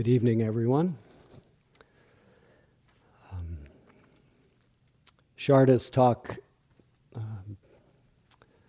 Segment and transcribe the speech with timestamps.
[0.00, 0.96] Good evening, everyone.
[3.30, 3.58] Um,
[5.36, 6.38] Sharda's talk
[7.14, 7.58] um,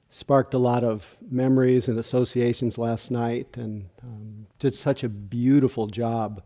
[0.10, 5.88] sparked a lot of memories and associations last night and um, did such a beautiful
[5.88, 6.44] job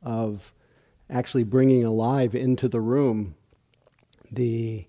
[0.00, 0.54] of
[1.10, 3.34] actually bringing alive into the room
[4.30, 4.86] the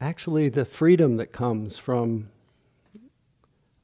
[0.00, 2.30] actually the freedom that comes from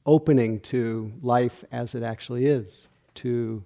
[0.07, 3.63] opening to life as it actually is, to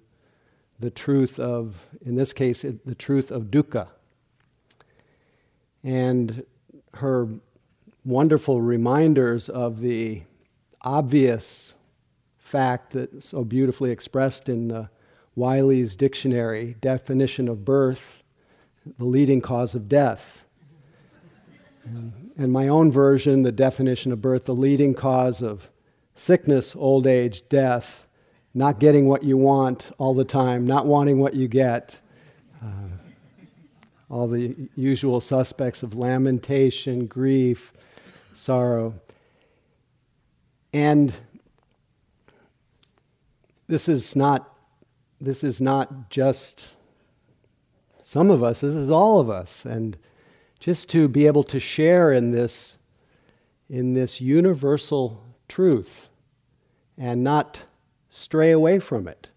[0.78, 3.88] the truth of, in this case, the truth of dukkha.
[5.82, 6.44] And
[6.94, 7.28] her
[8.04, 10.22] wonderful reminders of the
[10.82, 11.74] obvious
[12.38, 14.88] fact that so beautifully expressed in the
[15.34, 18.22] Wiley's dictionary definition of birth,
[18.98, 20.44] the leading cause of death.
[21.84, 25.70] And, and my own version, the definition of birth, the leading cause of
[26.14, 28.05] sickness, old age, death,
[28.56, 32.00] not getting what you want all the time, not wanting what you get,
[32.64, 32.66] uh,
[34.08, 37.70] all the usual suspects of lamentation, grief,
[38.32, 38.94] sorrow.
[40.72, 41.14] And
[43.66, 44.56] this is not
[45.20, 46.64] this is not just
[48.00, 49.66] some of us, this is all of us.
[49.66, 49.98] And
[50.60, 52.78] just to be able to share in this
[53.68, 56.08] in this universal truth
[56.96, 57.60] and not
[58.10, 59.28] stray away from it.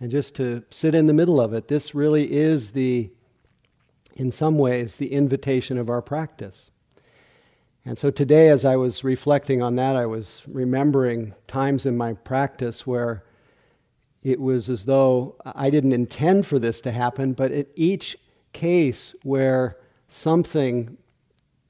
[0.00, 3.10] And just to sit in the middle of it, this really is the,
[4.14, 6.70] in some ways, the invitation of our practice.
[7.84, 12.12] And so today, as I was reflecting on that, I was remembering times in my
[12.12, 13.24] practice where
[14.22, 18.16] it was as though I didn't intend for this to happen, but at each
[18.52, 20.98] case where something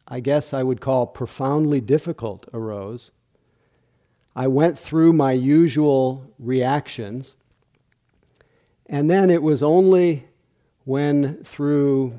[0.08, 3.10] I guess I would call profoundly difficult arose,
[4.34, 7.34] I went through my usual reactions.
[8.86, 10.26] And then it was only
[10.84, 12.18] when, through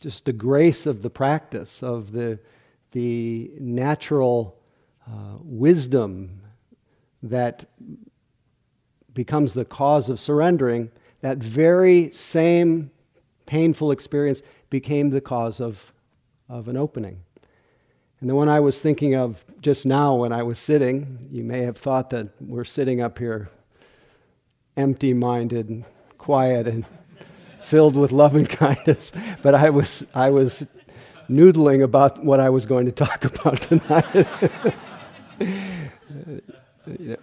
[0.00, 2.38] just the grace of the practice, of the,
[2.92, 4.56] the natural
[5.06, 6.40] uh, wisdom
[7.22, 7.66] that
[9.12, 12.90] becomes the cause of surrendering, that very same
[13.46, 15.92] painful experience became the cause of,
[16.48, 17.20] of an opening.
[18.20, 21.62] And the one I was thinking of just now when I was sitting, you may
[21.62, 23.48] have thought that we're sitting up here
[24.76, 25.84] empty minded and
[26.18, 26.84] quiet and
[27.60, 29.12] filled with love and kindness,
[29.42, 30.64] but I was, I was
[31.30, 34.28] noodling about what I was going to talk about tonight.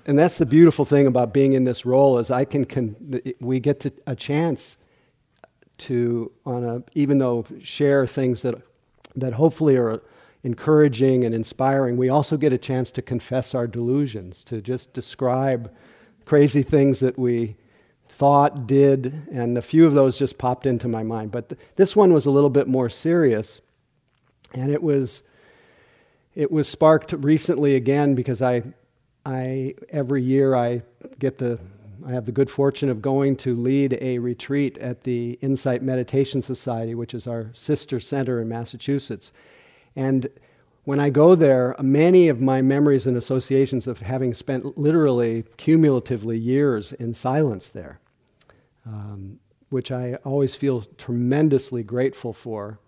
[0.06, 2.96] and that's the beautiful thing about being in this role is I can, con-
[3.42, 4.78] we get to, a chance
[5.80, 8.56] to, on a, even though share things that,
[9.16, 10.02] that hopefully are
[10.46, 15.74] encouraging and inspiring, we also get a chance to confess our delusions, to just describe
[16.24, 17.56] crazy things that we
[18.08, 21.32] thought, did, and a few of those just popped into my mind.
[21.32, 23.60] But th- this one was a little bit more serious,
[24.54, 25.24] and it was
[26.36, 28.62] it was sparked recently again because I
[29.26, 30.84] I every year I
[31.18, 31.60] get the
[32.06, 36.44] I have the good fortune of going to lead a retreat at the Insight Meditation
[36.44, 39.32] Society, which is our sister center in Massachusetts.
[39.96, 40.30] And
[40.84, 46.38] when I go there, many of my memories and associations of having spent literally cumulatively
[46.38, 48.00] years in silence there,
[48.86, 49.40] um,
[49.70, 52.80] which I always feel tremendously grateful for.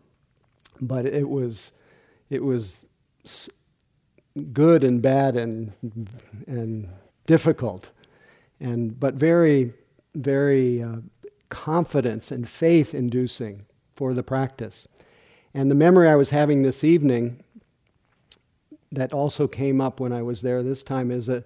[0.79, 1.71] But it was,
[2.29, 2.85] it was
[4.53, 5.73] good and bad and,
[6.45, 6.87] and
[7.25, 7.89] difficult,
[8.59, 9.73] and, but very,
[10.13, 10.97] very uh,
[11.49, 14.87] confidence and faith inducing for the practice.
[15.57, 17.43] And the memory I was having this evening
[18.91, 21.43] that also came up when I was there this time is a,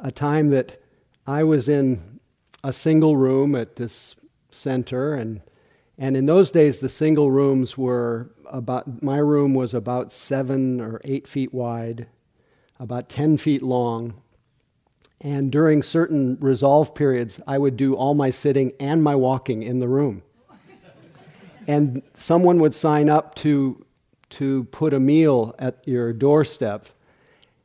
[0.00, 0.82] a time that
[1.28, 2.18] I was in
[2.64, 4.16] a single room at this
[4.50, 5.14] center.
[5.14, 5.42] And
[5.96, 11.00] and in those days the single rooms were about my room was about seven or
[11.04, 12.08] eight feet wide
[12.80, 14.14] about 10 feet long.
[15.20, 19.78] And during certain resolve periods i would do all my sitting and my walking in
[19.78, 20.24] the room
[21.66, 23.84] and someone would sign up to,
[24.30, 26.86] to put a meal at your doorstep.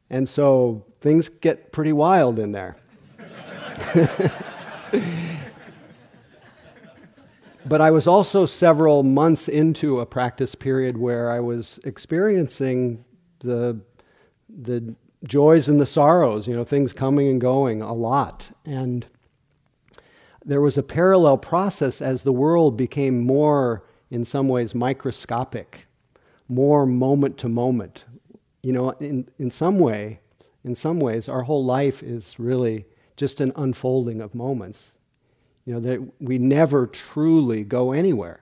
[0.10, 2.78] And so things get pretty wild in there.
[7.66, 13.06] but I was also several months into a practice period where I was experiencing
[13.40, 13.80] the,
[14.50, 18.50] the joys and the sorrows, you know, things coming and going a lot.
[18.66, 19.06] And
[20.44, 25.88] there was a parallel process as the world became more in some ways microscopic,
[26.48, 28.04] more moment to moment.
[28.62, 30.20] You know, in, in some way,
[30.64, 32.86] in some ways, our whole life is really
[33.16, 34.92] just an unfolding of moments.
[35.66, 38.42] You know, that we never truly go anywhere.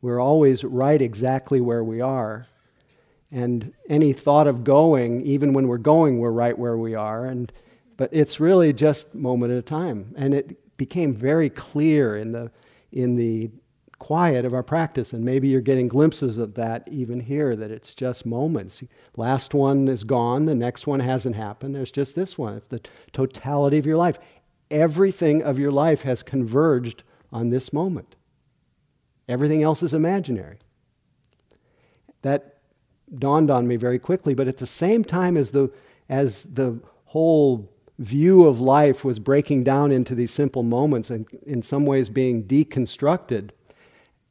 [0.00, 2.46] We're always right exactly where we are.
[3.32, 7.26] And any thought of going, even when we're going, we're right where we are.
[7.26, 7.52] And,
[7.96, 10.14] but it's really just moment at a time.
[10.16, 12.50] And it became very clear in the,
[12.92, 13.50] in the
[13.98, 15.12] quiet of our practice.
[15.12, 18.82] And maybe you're getting glimpses of that even here, that it's just moments.
[19.16, 21.74] Last one is gone, the next one hasn't happened.
[21.74, 22.54] There's just this one.
[22.54, 22.80] It's the
[23.12, 24.18] totality of your life.
[24.70, 27.02] Everything of your life has converged
[27.32, 28.14] on this moment.
[29.28, 30.58] Everything else is imaginary.
[32.22, 32.58] That
[33.18, 35.70] dawned on me very quickly, but at the same time as the,
[36.08, 41.62] as the whole view of life was breaking down into these simple moments and in
[41.62, 43.50] some ways being deconstructed,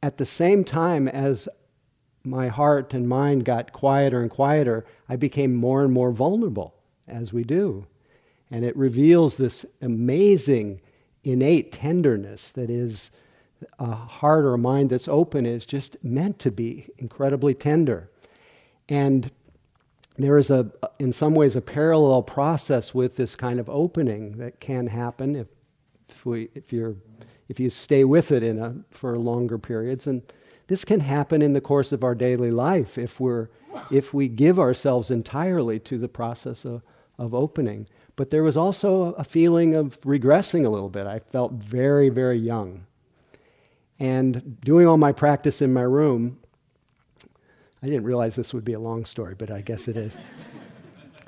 [0.02, 1.48] at the same time as
[2.24, 6.74] my heart and mind got quieter and quieter, I became more and more vulnerable,
[7.06, 7.86] as we do.
[8.50, 10.80] And it reveals this amazing
[11.24, 13.10] innate tenderness that is
[13.78, 18.08] a heart or a mind that's open is just meant to be incredibly tender.
[18.88, 19.30] And
[20.16, 24.60] there is a, in some ways, a parallel process with this kind of opening that
[24.60, 25.48] can happen if,
[26.08, 26.96] if we, if you're
[27.48, 30.06] if you stay with it in a, for longer periods.
[30.06, 30.22] And
[30.66, 33.48] this can happen in the course of our daily life if, we're,
[33.90, 36.82] if we give ourselves entirely to the process of,
[37.18, 37.86] of opening.
[38.16, 41.06] But there was also a feeling of regressing a little bit.
[41.06, 42.84] I felt very, very young.
[43.98, 46.38] And doing all my practice in my room,
[47.82, 50.16] I didn't realize this would be a long story, but I guess it is.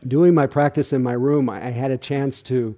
[0.07, 2.77] doing my practice in my room, I had a chance to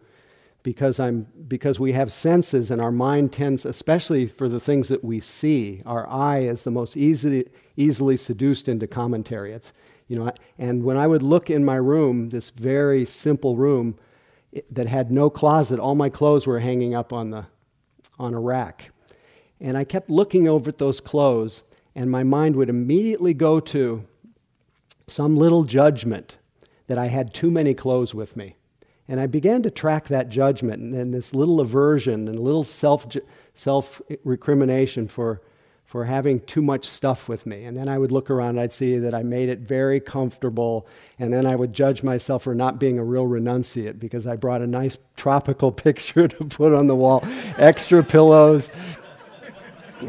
[0.62, 5.03] because I'm because we have senses and our mind tends especially for the things that
[5.03, 9.53] we see our eye is the most easily easily seduced into commentary.
[9.53, 9.73] It's
[10.09, 13.99] you know and when I would look in my room this very simple room
[14.70, 17.47] that had no closet all my clothes were hanging up on the
[18.19, 18.91] on a rack.
[19.61, 24.05] And I kept looking over at those clothes and my mind would immediately go to
[25.06, 26.37] some little judgment
[26.87, 28.56] that I had too many clothes with me
[29.09, 32.65] and I began to track that judgment and, and this little aversion and a little
[32.65, 33.07] self,
[33.55, 35.41] self recrimination for,
[35.85, 37.65] for having too much stuff with me.
[37.65, 40.87] And then I would look around and I'd see that I made it very comfortable.
[41.19, 44.63] And then I would judge myself for not being a real renunciate because I brought
[44.63, 47.25] a nice tropical picture to put on the wall,
[47.59, 48.71] extra pillows.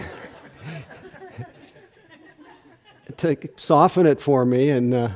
[3.18, 4.94] to soften it for me and.
[4.94, 5.10] Uh,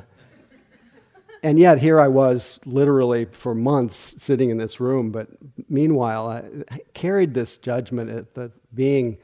[1.44, 5.12] and yet here I was literally for months sitting in this room.
[5.12, 5.30] But
[5.70, 6.30] meanwhile,
[6.72, 9.18] I carried this judgment at the being,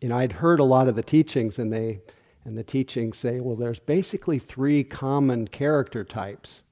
[0.00, 2.00] you know, I'd heard a lot of the teachings, and they
[2.44, 6.62] and the teachings say, well, there's basically three common character types.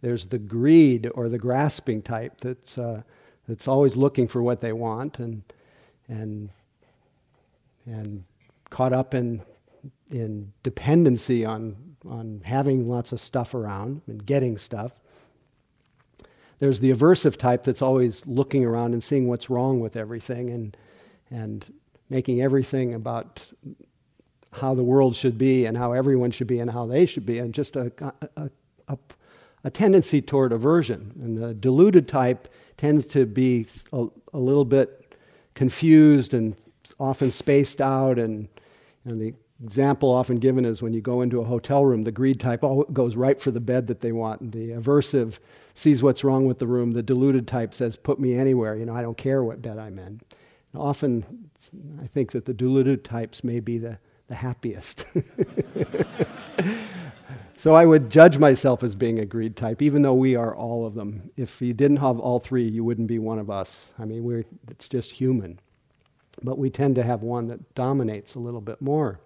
[0.00, 3.02] There's the greed or the grasping type that's uh,
[3.46, 5.42] that's always looking for what they want and
[6.08, 6.50] and
[7.86, 8.24] and
[8.70, 9.42] caught up in
[10.10, 15.00] in dependency on on having lots of stuff around and getting stuff.
[16.58, 20.76] There's the aversive type that's always looking around and seeing what's wrong with everything and,
[21.30, 21.72] and
[22.08, 23.40] making everything about
[24.52, 27.38] how the world should be and how everyone should be and how they should be,
[27.38, 27.92] and just a,
[28.36, 28.50] a,
[28.88, 28.98] a,
[29.64, 31.12] a tendency toward aversion.
[31.22, 35.16] And the deluded type tends to be a, a little bit
[35.54, 36.56] confused and
[36.98, 38.48] often spaced out, and,
[39.04, 39.32] and the
[39.64, 42.62] example often given is when you go into a hotel room, the greed type
[42.92, 44.52] goes right for the bed that they want.
[44.52, 45.38] The aversive
[45.74, 46.92] sees what's wrong with the room.
[46.92, 48.76] The deluded type says, put me anywhere.
[48.76, 50.20] You know, I don't care what bed I'm in.
[50.72, 51.50] And often,
[52.02, 53.98] I think that the deluded types may be the,
[54.28, 55.04] the happiest.
[57.56, 60.86] so I would judge myself as being a greed type, even though we are all
[60.86, 61.30] of them.
[61.36, 63.92] If you didn't have all three, you wouldn't be one of us.
[63.98, 65.58] I mean, we're, it's just human.
[66.42, 69.20] But we tend to have one that dominates a little bit more.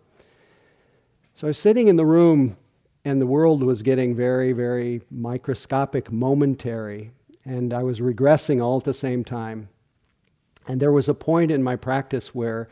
[1.36, 2.56] So I was sitting in the room,
[3.04, 7.10] and the world was getting very, very microscopic, momentary,
[7.44, 9.68] and I was regressing all at the same time.
[10.68, 12.68] And there was a point in my practice where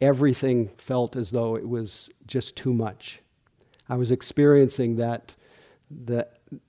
[0.00, 3.20] everything felt as though it was just too much.
[3.88, 5.34] I was experiencing that,
[5.90, 6.28] the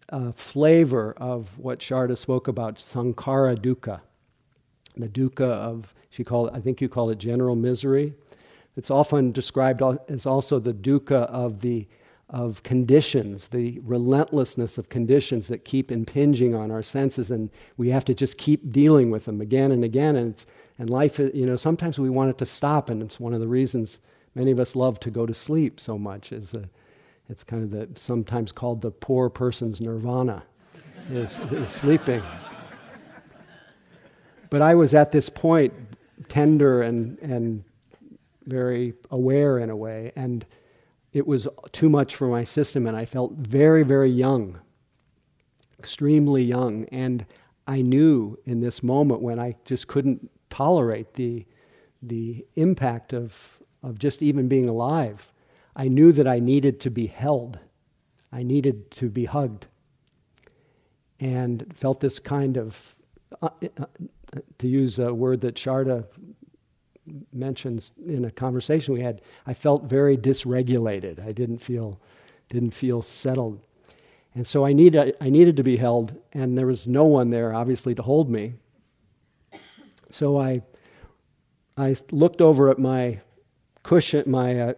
[0.09, 4.01] uh, flavor of what Sharda spoke about, sankhara dukkha,
[4.97, 8.15] the dukkha of, she called, I think you call it general misery.
[8.75, 11.87] It's often described as also the dukkha of the
[12.31, 18.05] of conditions, the relentlessness of conditions that keep impinging on our senses, and we have
[18.05, 20.15] to just keep dealing with them again and again.
[20.15, 20.45] And,
[20.79, 23.49] and life, you know, sometimes we want it to stop, and it's one of the
[23.49, 23.99] reasons
[24.33, 26.31] many of us love to go to sleep so much.
[26.31, 26.69] Is the,
[27.27, 30.43] it's kind of the sometimes called the poor person's nirvana,
[31.11, 32.23] is, is sleeping.
[34.49, 35.73] but I was at this point
[36.29, 37.65] tender and, and
[38.45, 40.45] very aware in a way, and
[41.13, 44.59] it was too much for my system, and I felt very, very young,
[45.77, 46.85] extremely young.
[46.85, 47.25] And
[47.67, 51.45] I knew in this moment when I just couldn't tolerate the,
[52.01, 53.33] the impact of,
[53.83, 55.33] of just even being alive,
[55.75, 57.59] I knew that I needed to be held.
[58.31, 59.67] I needed to be hugged.
[61.19, 62.95] And felt this kind of,
[63.41, 63.85] uh, uh,
[64.57, 66.05] to use a word that Sharda
[67.33, 71.25] mentions in a conversation we had, I felt very dysregulated.
[71.25, 71.99] I didn't feel,
[72.49, 73.61] didn't feel settled.
[74.35, 77.53] And so I, need, I needed to be held, and there was no one there,
[77.53, 78.53] obviously, to hold me.
[80.09, 80.61] So I,
[81.77, 83.19] I looked over at my
[83.83, 84.73] cushion, my uh,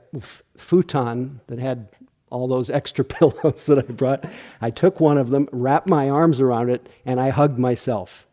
[0.58, 1.90] futon that had
[2.30, 4.26] all those extra pillows that I brought.
[4.62, 8.28] I took one of them, wrapped my arms around it, and I hugged myself.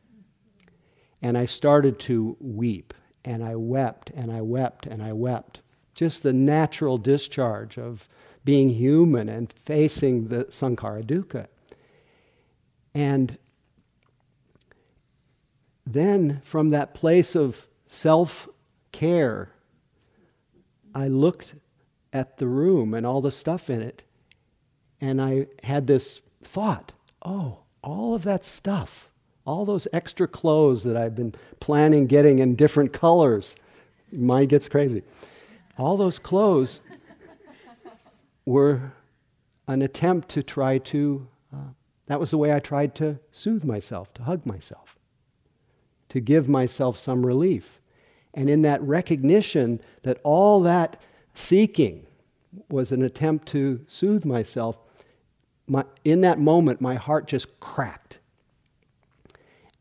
[1.23, 5.60] And I started to weep, and I wept, and I wept, and I wept.
[5.94, 8.08] Just the natural discharge of
[8.44, 11.46] being human and facing the sankhara dukkha.
[12.94, 13.38] And
[15.86, 18.48] then from that place of self
[18.92, 19.50] care,
[20.94, 21.54] I looked
[22.12, 24.02] at the room and all the stuff in it,
[25.00, 29.09] and I had this thought oh, all of that stuff,
[29.50, 33.57] all those extra clothes that I've been planning getting in different colors.
[34.12, 35.02] Mind gets crazy.
[35.76, 36.80] All those clothes
[38.47, 38.92] were
[39.66, 41.71] an attempt to try to, uh,
[42.07, 44.97] that was the way I tried to soothe myself, to hug myself,
[46.11, 47.80] to give myself some relief.
[48.35, 51.02] And in that recognition that all that
[51.35, 52.07] seeking
[52.69, 54.78] was an attempt to soothe myself,
[55.66, 58.19] my, in that moment, my heart just cracked.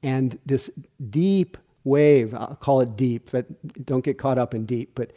[0.04, 0.70] And this
[1.10, 3.46] deep wave, I'll call it deep, but
[3.86, 5.12] don't get caught up in deep, but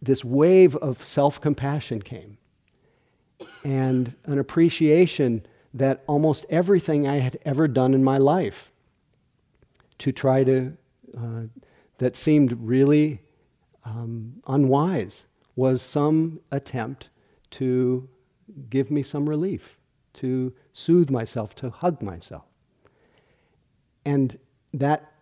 [0.00, 2.38] this wave of self compassion came
[3.64, 8.72] and an appreciation that almost everything I had ever done in my life
[9.98, 10.76] to try to,
[11.16, 11.42] uh,
[11.98, 13.20] that seemed really
[13.84, 15.24] um, unwise,
[15.56, 17.08] was some attempt
[17.52, 18.08] to
[18.70, 19.78] give me some relief,
[20.14, 22.51] to soothe myself, to hug myself.
[24.04, 24.38] And
[24.72, 25.12] that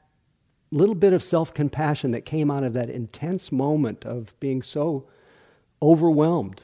[0.71, 5.07] little bit of self compassion that came out of that intense moment of being so
[5.83, 6.63] overwhelmed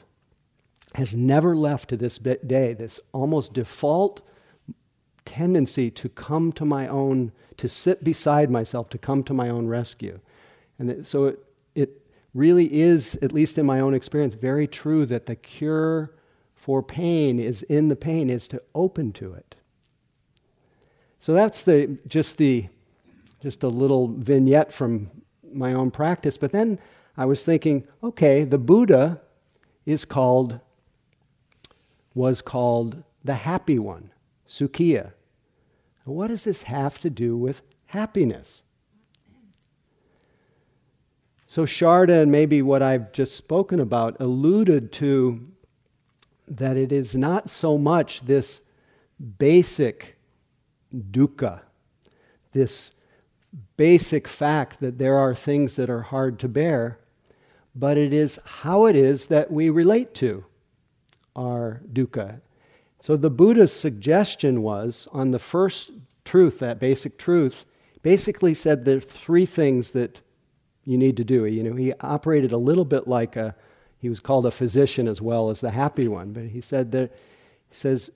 [0.95, 4.21] has never left to this day, this almost default
[5.25, 9.67] tendency to come to my own, to sit beside myself, to come to my own
[9.67, 10.19] rescue.
[10.79, 11.39] And it, so it,
[11.75, 12.01] it
[12.33, 16.15] really is, at least in my own experience, very true that the cure
[16.55, 19.55] for pain is in the pain, is to open to it.
[21.19, 22.67] So that's the, just the,
[23.41, 25.09] just a little vignette from
[25.53, 26.37] my own practice.
[26.37, 26.79] But then
[27.15, 29.21] I was thinking, okay, the Buddha
[29.85, 30.59] is called
[32.13, 34.11] was called the happy one,
[34.47, 35.13] Sukhiya.
[36.03, 38.63] What does this have to do with happiness?
[41.45, 45.47] So, Sharda and maybe what I've just spoken about alluded to
[46.47, 48.61] that it is not so much this
[49.37, 50.16] basic
[50.95, 51.61] dukkha,
[52.53, 52.91] this
[53.75, 56.99] basic fact that there are things that are hard to bear,
[57.75, 60.45] but it is how it is that we relate to
[61.35, 62.41] our dukkha.
[63.01, 65.91] So the Buddha's suggestion was on the first
[66.25, 67.65] truth, that basic truth,
[68.01, 70.21] basically said there are three things that
[70.83, 71.45] you need to do.
[71.45, 73.55] You know, he operated a little bit like a,
[73.99, 77.11] he was called a physician as well as the happy one, but he said that,
[77.69, 78.09] he says,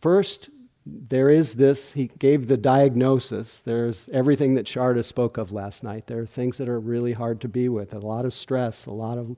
[0.00, 0.50] first,
[0.84, 3.60] there is this, he gave the diagnosis.
[3.60, 6.06] There's everything that Sharda spoke of last night.
[6.06, 8.90] There are things that are really hard to be with, a lot of stress, a
[8.90, 9.36] lot of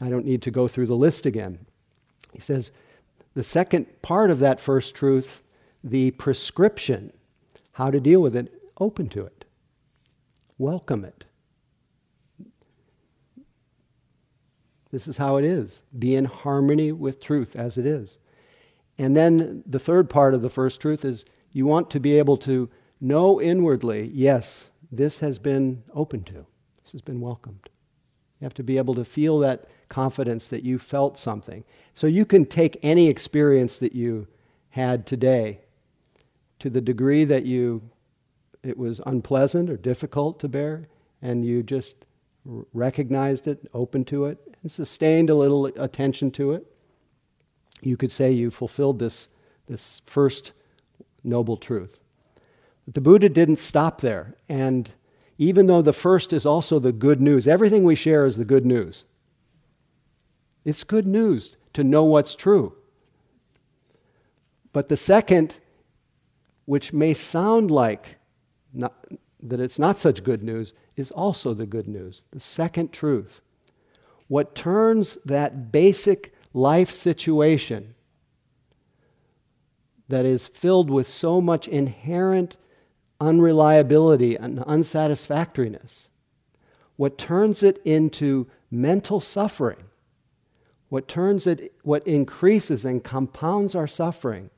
[0.00, 1.66] I don't need to go through the list again.
[2.32, 2.72] He says,
[3.34, 5.42] the second part of that first truth,
[5.84, 7.12] the prescription,
[7.72, 9.44] how to deal with it, open to it,
[10.58, 11.24] welcome it.
[14.90, 15.82] This is how it is.
[15.98, 18.18] Be in harmony with truth as it is.
[18.98, 22.36] And then the third part of the first truth is you want to be able
[22.38, 22.70] to
[23.00, 26.46] know inwardly, yes, this has been open to,
[26.82, 27.68] this has been welcomed.
[28.40, 31.64] You have to be able to feel that confidence that you felt something.
[31.94, 34.26] So you can take any experience that you
[34.70, 35.60] had today
[36.58, 37.82] to the degree that you
[38.62, 40.88] it was unpleasant or difficult to bear
[41.20, 42.06] and you just
[42.72, 46.66] recognized it, opened to it, and sustained a little attention to it.
[47.84, 49.28] You could say you fulfilled this,
[49.66, 50.52] this first
[51.22, 52.00] noble truth.
[52.84, 54.34] But the Buddha didn't stop there.
[54.48, 54.90] And
[55.38, 58.64] even though the first is also the good news, everything we share is the good
[58.64, 59.04] news.
[60.64, 62.74] It's good news to know what's true.
[64.72, 65.56] But the second,
[66.64, 68.16] which may sound like
[68.72, 68.94] not,
[69.42, 72.24] that it's not such good news, is also the good news.
[72.30, 73.40] The second truth.
[74.28, 77.94] What turns that basic life situation
[80.08, 82.56] that is filled with so much inherent
[83.20, 86.08] unreliability and unsatisfactoriness,
[86.96, 89.84] what turns it into mental suffering,
[90.88, 94.50] what turns it, what increases and compounds our suffering,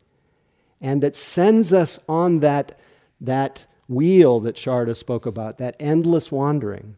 [0.81, 2.79] and that sends us on that,
[3.21, 6.97] that wheel that Sharda spoke about, that endless wandering.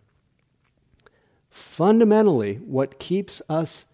[1.50, 3.84] Fundamentally, what keeps us,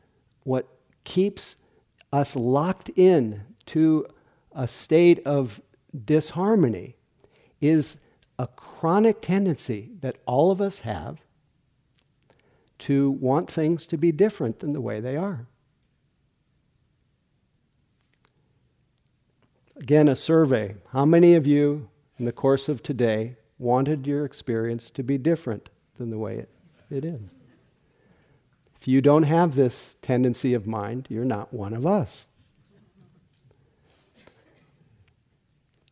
[0.44, 0.68] what
[1.04, 1.56] keeps
[2.12, 4.06] us locked in to
[4.52, 5.61] a state of
[6.04, 6.96] disharmony
[7.61, 7.96] is
[8.38, 11.20] a chronic tendency that all of us have
[12.78, 15.46] to want things to be different than the way they are.
[19.76, 20.75] Again, a survey.
[20.92, 25.68] How many of you in the course of today wanted your experience to be different
[25.99, 26.49] than the way it,
[26.90, 27.34] it is?
[28.84, 32.26] If you don't have this tendency of mind, you're not one of us.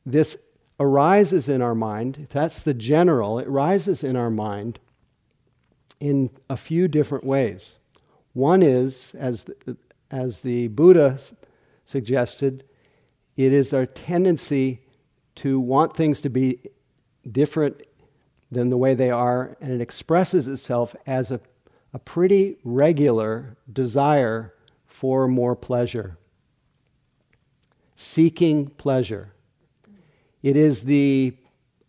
[0.04, 0.36] This
[0.78, 4.78] arises in our mind, that's the general, it rises in our mind
[6.00, 7.76] in a few different ways.
[8.34, 9.78] One is, as the,
[10.10, 11.18] as the Buddha
[11.86, 12.62] suggested,
[13.38, 14.82] it is our tendency
[15.36, 16.60] to want things to be
[17.30, 17.84] different
[18.50, 21.40] than the way they are, and it expresses itself as a,
[21.92, 24.54] a pretty regular desire
[24.86, 26.16] for more pleasure.
[27.96, 29.32] Seeking pleasure.
[30.42, 31.36] It is the,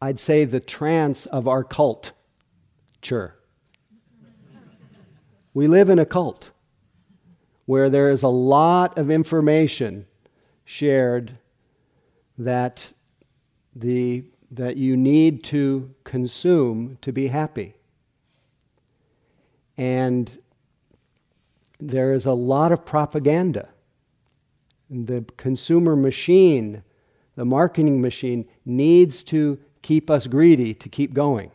[0.01, 3.35] I'd say, the trance of our culture.
[5.53, 6.49] We live in a cult
[7.65, 10.05] where there is a lot of information
[10.65, 11.37] shared
[12.37, 12.89] that,
[13.75, 17.75] the, that you need to consume to be happy.
[19.77, 20.29] And
[21.79, 23.69] there is a lot of propaganda.
[24.89, 26.83] The consumer machine,
[27.35, 31.51] the marketing machine, needs to keep us greedy to keep going.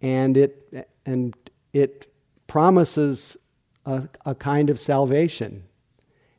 [0.00, 1.34] And it, and
[1.72, 2.12] it
[2.46, 3.36] promises
[3.84, 5.64] a, a kind of salvation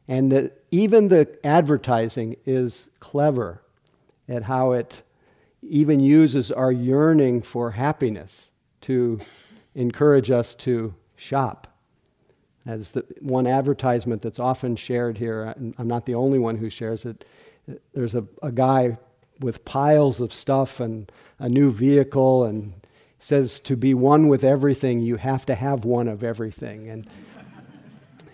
[0.09, 3.61] and that even the advertising is clever
[4.27, 5.03] at how it
[5.61, 8.49] even uses our yearning for happiness
[8.81, 9.19] to
[9.75, 11.67] encourage us to shop.
[12.65, 17.05] As the one advertisement that's often shared here, I'm not the only one who shares
[17.05, 17.25] it.
[17.93, 18.97] There's a, a guy
[19.39, 22.73] with piles of stuff and a new vehicle and
[23.19, 26.89] says to be one with everything, you have to have one of everything.
[26.89, 27.07] And,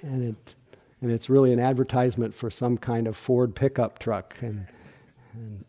[0.01, 0.55] and it,
[1.01, 4.35] and it's really an advertisement for some kind of Ford pickup truck.
[4.41, 4.67] And,
[5.33, 5.65] and,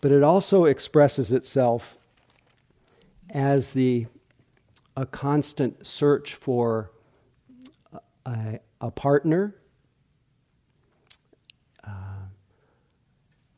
[0.00, 1.96] but it also expresses itself
[3.36, 4.06] as the
[4.96, 6.90] a constant search for
[8.24, 9.54] a, a partner,
[11.84, 12.24] uh,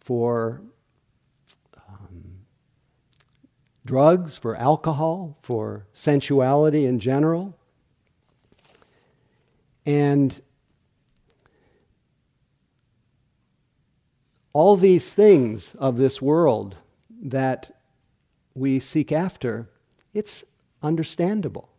[0.01, 0.63] for
[1.89, 2.41] um,
[3.85, 7.57] drugs, for alcohol, for sensuality in general.
[9.87, 10.43] And
[14.53, 16.77] all these things of this world
[17.23, 17.78] that
[18.59, 19.69] we seek after,
[20.15, 20.45] it's
[20.83, 21.71] understandable.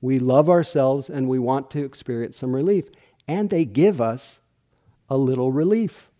[0.00, 2.88] We love ourselves and we want to experience some relief,
[3.26, 4.40] and they give us
[5.08, 6.10] a little relief.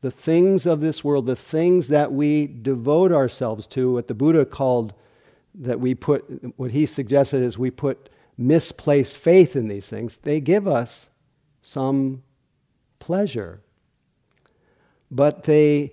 [0.00, 4.44] The things of this world, the things that we devote ourselves to, what the Buddha
[4.44, 4.94] called,
[5.54, 6.24] that we put,
[6.58, 11.10] what he suggested is we put misplaced faith in these things, they give us
[11.62, 12.22] some
[12.98, 13.60] pleasure.
[15.10, 15.92] But they,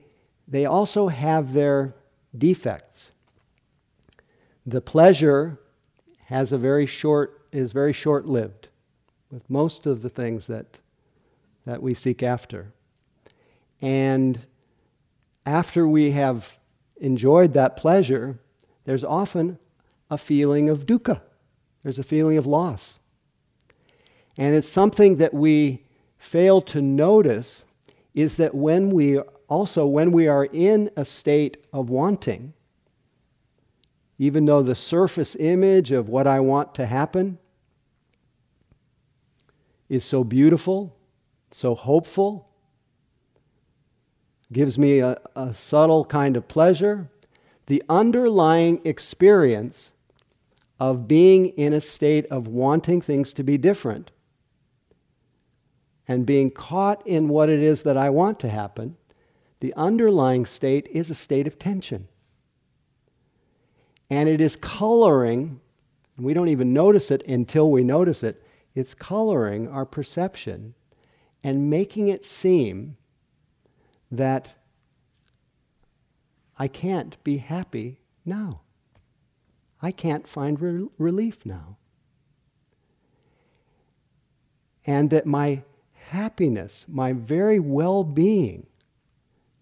[0.50, 1.94] they also have their
[2.36, 3.12] defects.
[4.66, 5.60] The pleasure
[6.26, 8.68] has a very short, is very short lived
[9.32, 10.80] with most of the things that,
[11.66, 12.72] that we seek after.
[13.82, 14.40] And
[15.46, 16.58] after we have
[16.98, 18.40] enjoyed that pleasure,
[18.86, 19.60] there's often
[20.10, 21.22] a feeling of dukkha.
[21.84, 23.00] There's a feeling of loss.
[24.38, 25.86] And it's something that we
[26.18, 27.66] fail to notice
[28.14, 32.54] is that when we also, when we are in a state of wanting,
[34.18, 37.40] even though the surface image of what I want to happen
[39.88, 40.96] is so beautiful,
[41.52, 42.50] so hopeful,
[44.52, 47.10] gives me a, a subtle kind of pleasure.
[47.68, 49.92] The underlying experience
[50.80, 54.12] of being in a state of wanting things to be different
[56.08, 58.98] and being caught in what it is that I want to happen,
[59.60, 62.08] the underlying state is a state of tension.
[64.10, 65.60] And it is coloring,
[66.17, 68.43] and we don't even notice it until we notice it,
[68.74, 70.74] it's coloring our perception
[71.43, 72.98] and making it seem
[74.12, 74.56] that
[76.58, 78.62] I can't be happy now.
[79.82, 81.78] I can't find re- relief now.
[84.86, 88.65] And that my happiness, my very well being,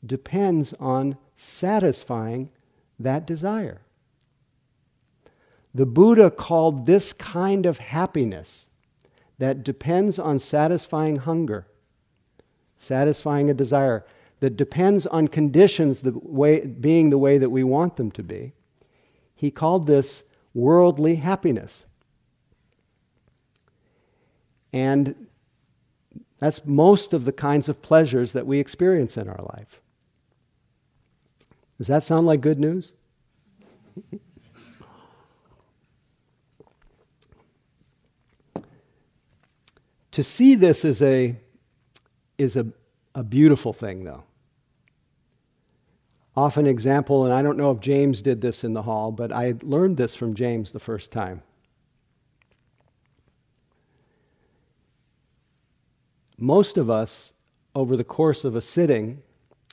[0.07, 2.49] depends on satisfying
[2.99, 3.81] that desire.
[5.73, 8.67] The Buddha called this kind of happiness
[9.37, 11.67] that depends on satisfying hunger,
[12.79, 14.03] satisfying a desire,
[14.39, 18.53] that depends on conditions the way, being the way that we want them to be.
[19.35, 21.85] He called this worldly happiness.
[24.73, 25.27] And
[26.39, 29.81] that's most of the kinds of pleasures that we experience in our life.
[31.77, 32.93] Does that sound like good news?
[40.11, 41.35] to see this is a,
[42.39, 42.65] is a,
[43.13, 44.23] a beautiful thing, though.
[46.35, 49.53] Often example, and I don't know if James did this in the hall, but I
[49.61, 51.43] learned this from James the first time.
[56.37, 57.33] Most of us,
[57.75, 59.21] over the course of a sitting,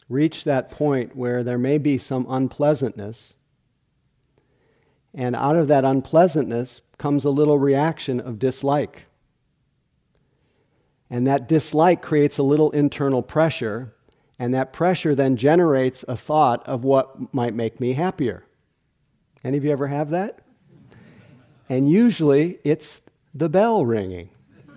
[0.09, 3.35] reach that point where there may be some unpleasantness,
[5.15, 9.07] and out of that unpleasantness comes a little reaction of dislike.
[11.09, 13.95] And that dislike creates a little internal pressure,
[14.39, 18.45] and that pressure then generates a thought of what might make me happier.
[19.45, 20.41] Any of you ever have that?
[21.69, 23.01] And usually it's
[23.35, 24.31] the bell ringing.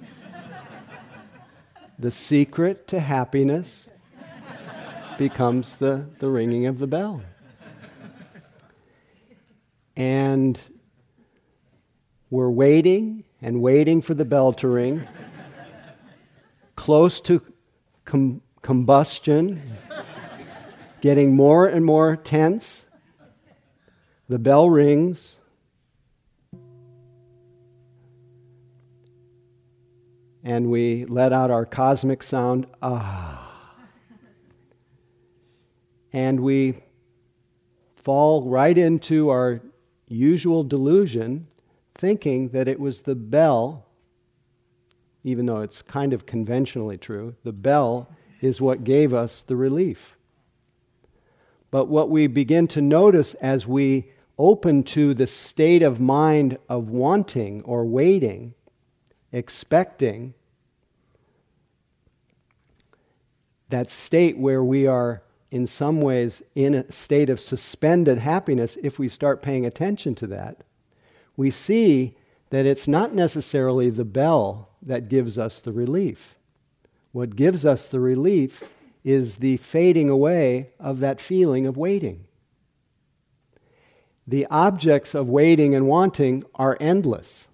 [2.00, 3.90] the secret to happiness
[5.18, 7.22] becomes the, the ringing of the bell.
[9.96, 10.60] And
[12.30, 15.08] we're waiting and waiting for the bell to ring
[16.78, 17.42] close to
[18.06, 19.62] com- combustion,
[21.02, 22.86] getting more and more tense.
[24.30, 25.40] The bell rings.
[30.44, 33.47] And we let out our cosmic sound, ah.
[36.14, 36.84] And we
[37.96, 39.62] fall right into our
[40.08, 41.48] usual delusion,
[41.96, 43.88] thinking that it was the bell
[45.28, 48.08] even though it's kind of conventionally true, the bell
[48.40, 50.18] is what gave us the relief.
[51.70, 56.88] But what we begin to notice as we open to the state of mind of
[56.88, 58.54] wanting or waiting,
[59.34, 60.34] expecting,
[63.68, 69.00] that state where we are in some ways in a state of suspended happiness, if
[69.00, 70.64] we start paying attention to that,
[71.36, 72.16] we see
[72.50, 76.36] that it's not necessarily the bell that gives us the relief.
[77.12, 78.64] What gives us the relief
[79.04, 82.26] is the fading away of that feeling of waiting.
[84.28, 87.48] The objects of waiting and wanting are endless.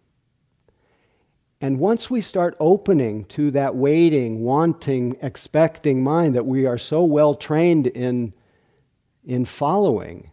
[1.63, 7.05] And once we start opening to that waiting, wanting, expecting mind that we are so
[7.05, 8.33] well trained in,
[9.23, 10.29] in following,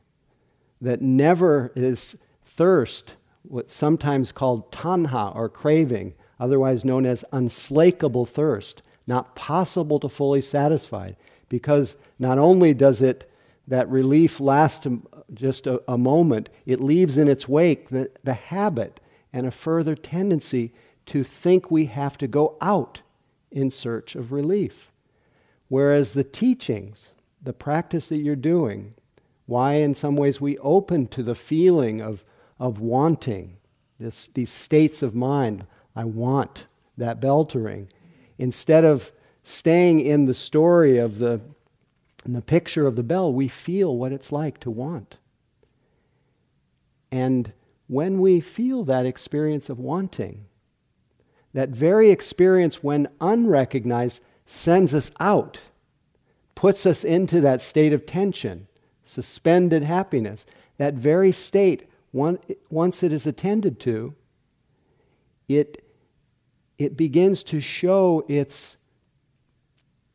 [0.81, 8.83] that never is thirst, what's sometimes called tanha or craving, otherwise known as unslakable thirst,
[9.07, 11.13] not possible to fully satisfy.
[11.49, 13.31] Because not only does it,
[13.69, 14.89] that relief last
[15.33, 18.99] just a, a moment, it leaves in its wake the, the habit
[19.33, 20.73] and a further tendency
[21.11, 23.01] to think we have to go out
[23.51, 24.93] in search of relief.
[25.67, 27.11] Whereas the teachings,
[27.43, 28.95] the practice that you're doing,
[29.47, 32.25] why in some ways we open to the feeling of,
[32.61, 33.57] of wanting,
[33.99, 37.89] this, these states of mind, I want that bell to ring.
[38.39, 39.11] Instead of
[39.43, 41.41] staying in the story of the,
[42.25, 45.17] the picture of the bell, we feel what it's like to want.
[47.11, 47.53] And
[47.89, 50.47] when we feel that experience of wanting,
[51.53, 55.59] that very experience, when unrecognized, sends us out,
[56.55, 58.67] puts us into that state of tension,
[59.05, 60.47] suspended happiness.
[60.79, 64.15] That very state, once it is attended to,
[65.49, 65.85] it,
[66.79, 68.77] it begins to show its,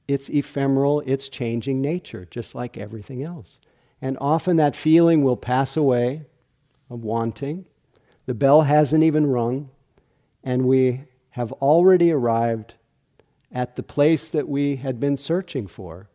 [0.07, 3.59] it's ephemeral, it's changing nature, just like everything else.
[4.01, 6.23] And often that feeling will pass away
[6.89, 7.65] of wanting.
[8.25, 9.69] The bell hasn't even rung,
[10.43, 11.03] and we
[11.35, 12.75] have already arrived
[13.51, 16.09] at the place that we had been searching for.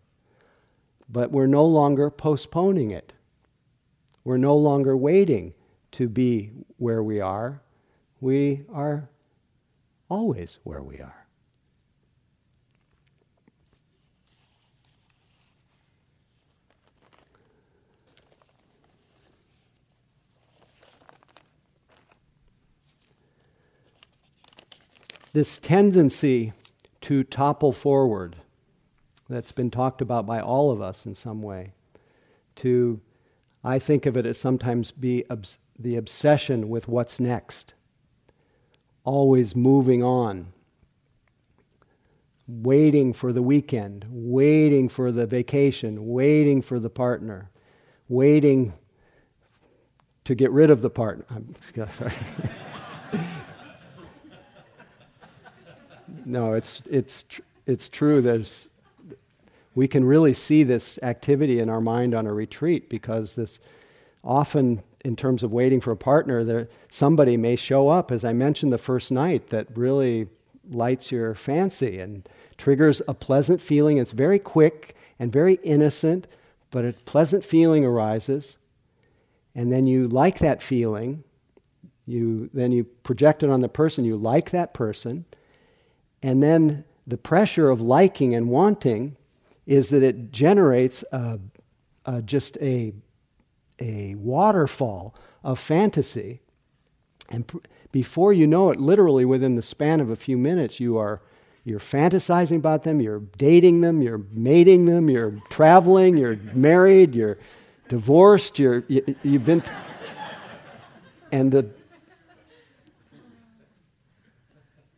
[1.11, 3.13] But we're no longer postponing it.
[4.25, 5.53] We're no longer waiting
[5.93, 7.61] to be where we are.
[8.23, 9.11] We are
[10.09, 11.20] always where we are.
[25.33, 26.53] This tendency
[27.03, 28.37] to topple forward
[29.29, 31.73] that's been talked about by all of us in some way,
[32.57, 33.01] to,
[33.63, 37.75] I think of it as sometimes be obs- the obsession with what's next,
[39.05, 40.49] always moving on,
[42.49, 47.51] waiting for the weekend, waiting for the vacation, waiting for the partner,
[48.09, 48.73] waiting
[50.25, 51.25] to get rid of the partner.
[51.31, 51.55] I'm
[51.91, 52.13] sorry.
[56.27, 58.21] No, it's, it's, tr- it's true.
[58.21, 58.69] There's,
[59.75, 63.61] we can really see this activity in our mind on a retreat because this
[64.23, 68.35] often in terms of waiting for a partner there somebody may show up as i
[68.35, 70.29] mentioned the first night that really
[70.71, 73.99] lights your fancy and triggers a pleasant feeling.
[73.99, 76.27] It's very quick and very innocent
[76.71, 78.57] but a pleasant feeling arises.
[79.57, 81.25] And then you like that feeling.
[82.07, 84.05] You then you project it on the person.
[84.05, 85.25] You like that person
[86.23, 89.17] and then the pressure of liking and wanting
[89.67, 91.39] is that it generates a,
[92.05, 92.93] a, just a,
[93.79, 96.41] a waterfall of fantasy.
[97.29, 97.59] And pr-
[97.93, 101.21] before you know it, literally within the span of a few minutes, you are
[101.63, 107.39] you're fantasizing about them, you're dating them, you're mating them, you're traveling, you're married, you're
[107.89, 109.75] divorced, you're you, have you have been th-
[111.33, 111.69] and the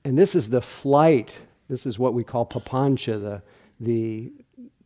[0.05, 1.39] and this is the flight.
[1.69, 3.43] This is what we call papancha, the,
[3.81, 4.33] the,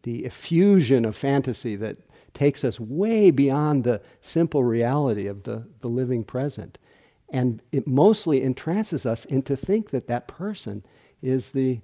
[0.03, 1.97] the effusion of fantasy that
[2.35, 6.79] takes us way beyond the simple reality of the, the living present.
[7.31, 10.85] And it mostly entrances us into think that that person
[11.23, 11.81] is the,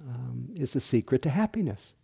[0.00, 1.94] um, is the secret to happiness.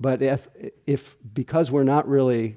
[0.00, 0.48] But if,
[0.86, 2.56] if because we're not really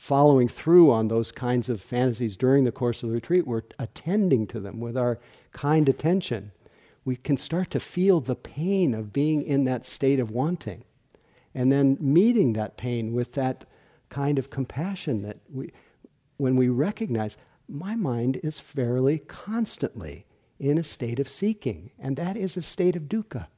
[0.00, 4.46] following through on those kinds of fantasies during the course of the retreat, we're attending
[4.46, 5.18] to them with our
[5.52, 6.50] kind attention,
[7.04, 10.82] we can start to feel the pain of being in that state of wanting.
[11.54, 13.66] And then meeting that pain with that
[14.08, 15.70] kind of compassion that we,
[16.38, 17.36] when we recognize
[17.68, 20.24] my mind is fairly constantly
[20.58, 23.48] in a state of seeking, and that is a state of dukkha.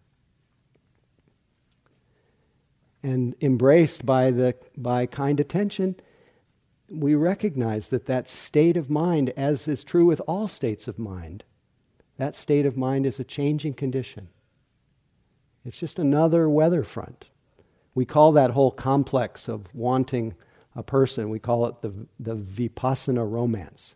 [3.00, 5.96] And embraced by, the, by kind attention,
[6.92, 11.42] we recognize that that state of mind, as is true with all states of mind,
[12.18, 14.28] that state of mind is a changing condition.
[15.64, 17.26] It's just another weather front.
[17.94, 20.34] We call that whole complex of wanting
[20.74, 23.94] a person, we call it the, the vipassana romance.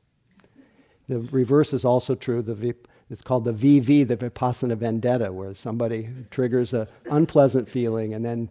[1.09, 2.42] The reverse is also true.
[2.42, 2.74] The
[3.09, 8.50] it's called the VV, the vipassana vendetta, where somebody triggers an unpleasant feeling and then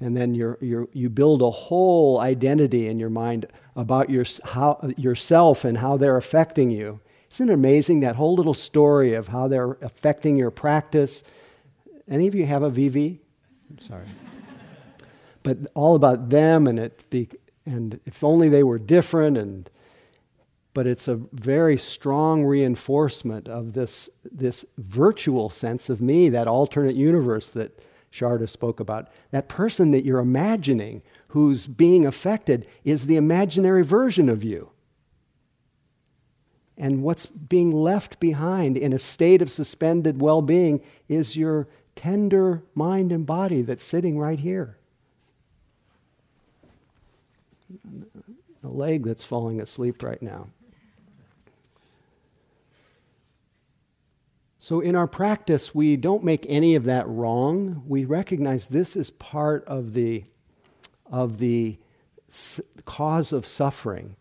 [0.00, 5.64] and then you're, you build a whole identity in your mind about your, how, yourself
[5.64, 7.00] and how they're affecting you.
[7.30, 11.22] Isn't it amazing that whole little story of how they're affecting your practice?
[12.08, 13.18] Any of you have a VV?
[13.70, 14.06] I'm sorry.
[15.42, 17.28] but all about them and it be,
[17.66, 19.70] and if only they were different and
[20.74, 26.96] but it's a very strong reinforcement of this, this virtual sense of me, that alternate
[26.96, 27.78] universe that
[28.14, 29.08] Sharda spoke about.
[29.32, 34.70] That person that you're imagining who's being affected is the imaginary version of you.
[36.78, 42.62] And what's being left behind in a state of suspended well being is your tender
[42.74, 44.78] mind and body that's sitting right here.
[48.62, 50.48] The leg that's falling asleep right now.
[54.64, 57.82] So, in our practice, we don't make any of that wrong.
[57.86, 60.24] We recognize this is part of the,
[61.04, 61.76] of the
[62.32, 64.16] s- cause of suffering.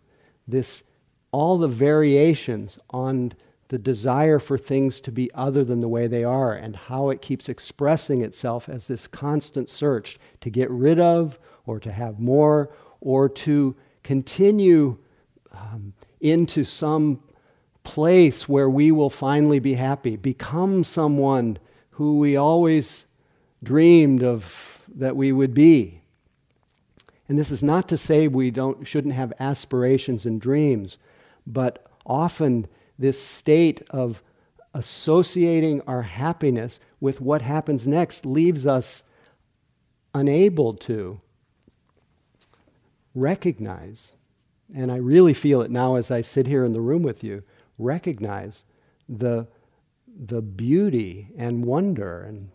[0.46, 0.84] This,
[1.32, 3.32] all the variations on
[3.70, 7.22] the desire for things to be other than the way they are, and how it
[7.22, 12.76] keeps expressing itself as this constant search to get rid of, or to have more,
[13.00, 14.98] or to continue
[15.54, 17.22] um, into some
[17.84, 20.16] place where we will finally be happy.
[20.16, 21.60] Become someone
[21.92, 23.06] who we always
[23.62, 26.02] dreamed of that we would be.
[27.30, 30.98] And this is not to say we don't, shouldn't have aspirations and dreams,
[31.48, 32.68] but often
[33.00, 34.22] this state of
[34.74, 39.04] associating our happiness with what happens next leaves us
[40.14, 41.20] unable to
[43.16, 44.14] recognize,
[44.74, 47.44] and I really feel it now as I sit here in the room with you,
[47.78, 48.66] recognize
[49.10, 49.48] the,
[50.08, 52.50] the beauty and wonder and,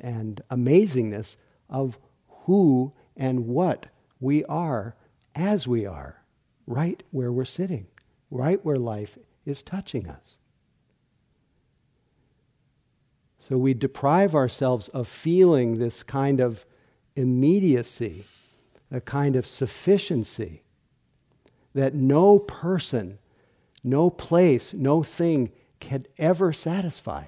[0.00, 1.36] and amazingness
[1.68, 1.98] of
[2.44, 3.86] who and what
[4.20, 4.94] we are
[5.34, 6.22] as we are,
[6.66, 7.86] right where we're sitting,
[8.30, 10.38] right where life is touching us.
[13.38, 16.66] So we deprive ourselves of feeling this kind of
[17.16, 18.24] immediacy,
[18.90, 20.62] a kind of sufficiency
[21.74, 23.18] that no person,
[23.82, 27.24] no place, no thing can ever satisfy.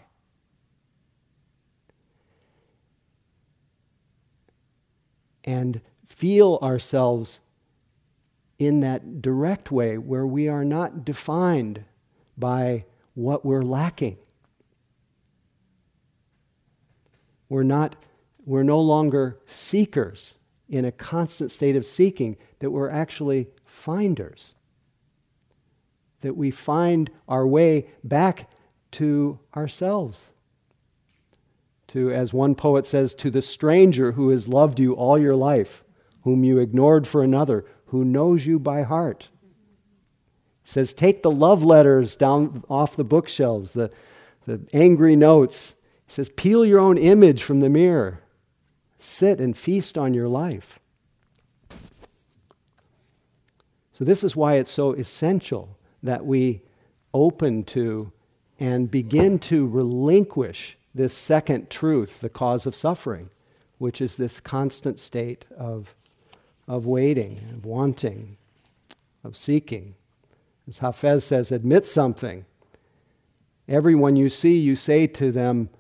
[5.45, 7.41] And feel ourselves
[8.59, 11.85] in that direct way where we are not defined
[12.37, 12.85] by
[13.15, 14.19] what we're lacking.
[17.49, 17.97] We're not
[18.45, 20.35] we're no longer seekers
[20.69, 24.55] in a constant state of seeking, that we're actually finders.
[26.21, 28.51] That we find our way back
[28.93, 30.27] to ourselves.
[31.89, 35.83] To, as one poet says, to the stranger who has loved you all your life,
[36.23, 39.29] whom you ignored for another, who knows you by heart.
[40.63, 43.91] He says, take the love letters down off the bookshelves, the,
[44.47, 45.75] the angry notes.
[46.07, 48.21] He says, peel your own image from the mirror.
[49.01, 50.79] Sit and feast on your life.
[53.93, 56.63] So, this is why it's so essential that we
[57.13, 58.13] open to
[58.59, 63.31] and begin to relinquish this second truth, the cause of suffering,
[63.79, 65.95] which is this constant state of,
[66.69, 68.37] of waiting, of wanting,
[69.25, 69.95] of seeking.
[70.69, 72.45] As Hafez says, admit something.
[73.69, 75.71] Everyone you see, you say to them,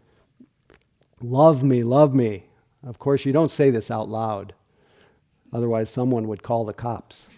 [1.22, 2.44] Love me, love me.
[2.82, 4.54] Of course, you don't say this out loud,
[5.52, 7.28] otherwise, someone would call the cops.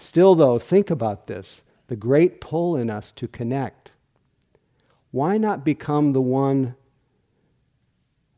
[0.00, 3.90] Still, though, think about this the great pull in us to connect.
[5.10, 6.76] Why not become the one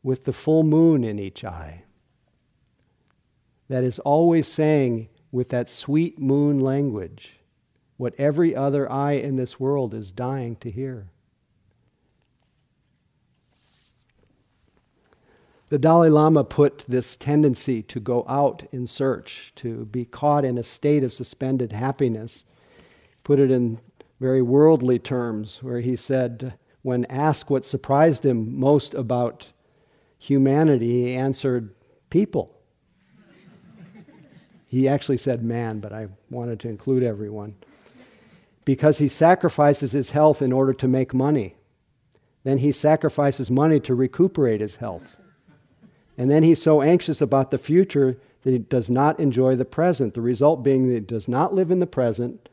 [0.01, 1.83] with the full moon in each eye?
[3.67, 7.39] That is always saying, with that sweet moon language,
[7.95, 11.11] what every other eye in this world is dying to hear.
[15.71, 20.57] The Dalai Lama put this tendency to go out in search, to be caught in
[20.57, 22.43] a state of suspended happiness,
[23.23, 23.79] put it in
[24.19, 29.47] very worldly terms, where he said, when asked what surprised him most about
[30.19, 31.73] humanity, he answered,
[32.09, 32.53] people.
[34.67, 37.55] he actually said man, but I wanted to include everyone.
[38.65, 41.55] Because he sacrifices his health in order to make money.
[42.43, 45.15] Then he sacrifices money to recuperate his health.
[46.17, 50.13] And then he's so anxious about the future that he does not enjoy the present.
[50.13, 52.49] The result being that he does not live in the present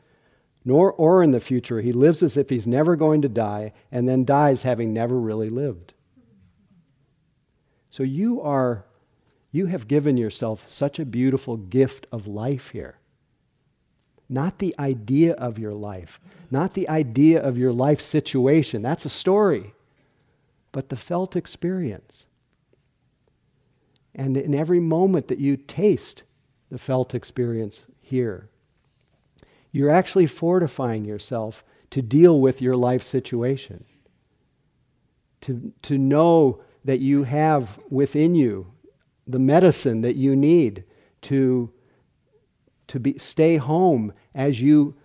[0.65, 1.81] nor or in the future.
[1.81, 5.49] He lives as if he's never going to die and then dies having never really
[5.49, 5.93] lived.
[7.89, 8.85] So you are
[9.51, 12.97] you have given yourself such a beautiful gift of life here.
[14.29, 16.19] Not the idea of your life,
[16.51, 18.83] not the idea of your life situation.
[18.83, 19.73] That's a story.
[20.71, 22.27] But the felt experience.
[24.19, 26.23] And in every moment that you taste
[26.69, 28.49] the felt experience here,
[29.71, 33.85] you're actually fortifying yourself to deal with your life situation.
[35.41, 38.73] To, to know that you have within you
[39.25, 40.83] the medicine that you need
[41.21, 41.71] to,
[42.89, 44.95] to be, stay home as you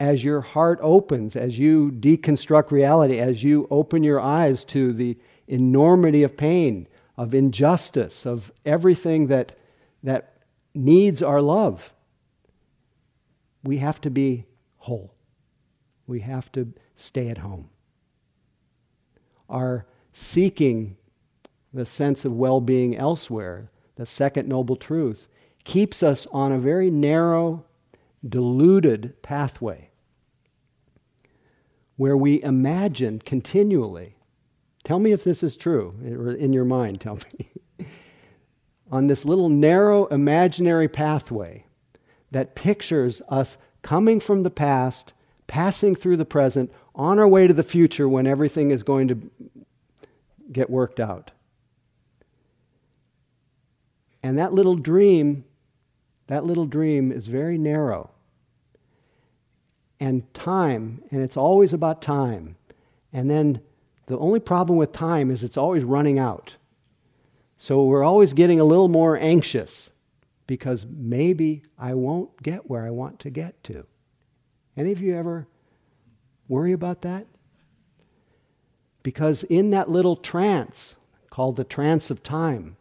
[0.00, 5.16] as your heart opens, as you deconstruct reality, as you open your eyes to the
[5.48, 9.56] enormity of pain, of injustice, of everything that,
[10.02, 10.34] that
[10.74, 11.92] needs our love.
[13.62, 14.46] We have to be
[14.78, 15.14] whole.
[16.06, 17.70] We have to stay at home.
[19.48, 20.96] Our seeking
[21.72, 25.28] the sense of well being elsewhere, the second noble truth,
[25.64, 27.64] keeps us on a very narrow,
[28.26, 29.90] deluded pathway
[31.96, 34.13] where we imagine continually
[34.84, 37.50] Tell me if this is true, or in your mind, tell me.
[38.92, 41.64] On this little narrow imaginary pathway
[42.30, 45.14] that pictures us coming from the past,
[45.46, 49.30] passing through the present, on our way to the future when everything is going to
[50.52, 51.32] get worked out.
[54.22, 55.44] And that little dream,
[56.28, 58.10] that little dream is very narrow.
[60.00, 62.56] And time, and it's always about time.
[63.12, 63.60] And then
[64.06, 66.56] the only problem with time is it's always running out.
[67.56, 69.90] So we're always getting a little more anxious
[70.46, 73.86] because maybe I won't get where I want to get to.
[74.76, 75.46] Any of you ever
[76.48, 77.26] worry about that?
[79.02, 80.96] Because in that little trance,
[81.30, 82.76] called the trance of time,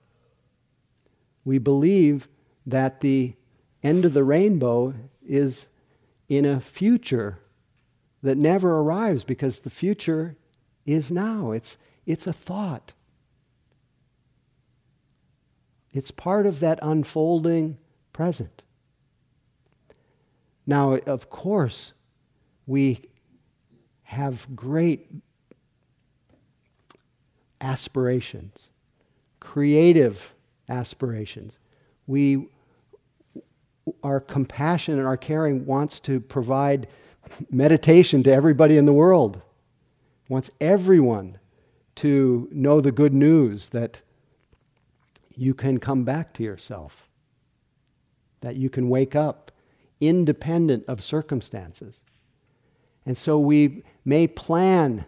[1.45, 2.27] we believe
[2.65, 3.33] that the
[3.81, 4.93] end of the rainbow
[5.25, 5.67] is
[6.29, 7.39] in a future
[8.21, 10.35] that never arrives because the future
[10.85, 11.51] is now.
[11.51, 12.91] It's, it's a thought.
[15.91, 17.77] It's part of that unfolding
[18.11, 18.61] present.
[20.65, 21.93] Now, of course,
[22.65, 23.01] we
[24.03, 25.09] have great
[27.61, 28.71] aspirations,
[29.39, 30.33] creative
[30.69, 31.59] aspirations.
[32.07, 32.47] We,
[34.03, 36.87] our compassion and our caring wants to provide
[37.49, 39.41] meditation to everybody in the world,
[40.29, 41.39] wants everyone
[41.95, 44.01] to know the good news that
[45.35, 47.09] you can come back to yourself,
[48.41, 49.51] that you can wake up
[49.99, 52.01] independent of circumstances.
[53.05, 55.05] And so we may plan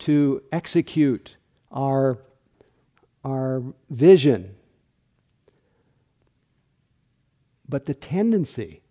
[0.00, 1.36] to execute
[1.70, 2.18] our,
[3.24, 4.54] our vision.
[7.68, 8.82] But the tendency,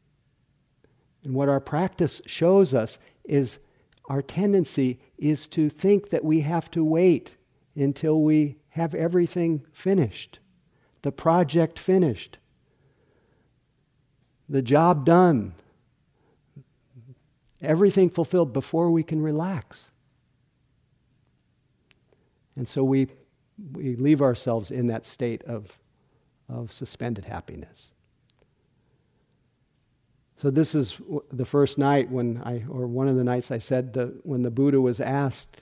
[1.24, 3.60] and what our practice shows us, is
[4.06, 7.36] our tendency is to think that we have to wait
[7.76, 10.40] until we have everything finished
[11.04, 12.38] the project finished,
[14.50, 15.54] the job done,
[17.62, 19.92] everything fulfilled before we can relax.
[22.56, 23.08] And so we,
[23.74, 25.78] we leave ourselves in that state of,
[26.50, 27.93] of suspended happiness.
[30.44, 31.00] So this is
[31.32, 34.52] the first night when I, or one of the nights I said that when the
[34.52, 35.62] Buddha was asked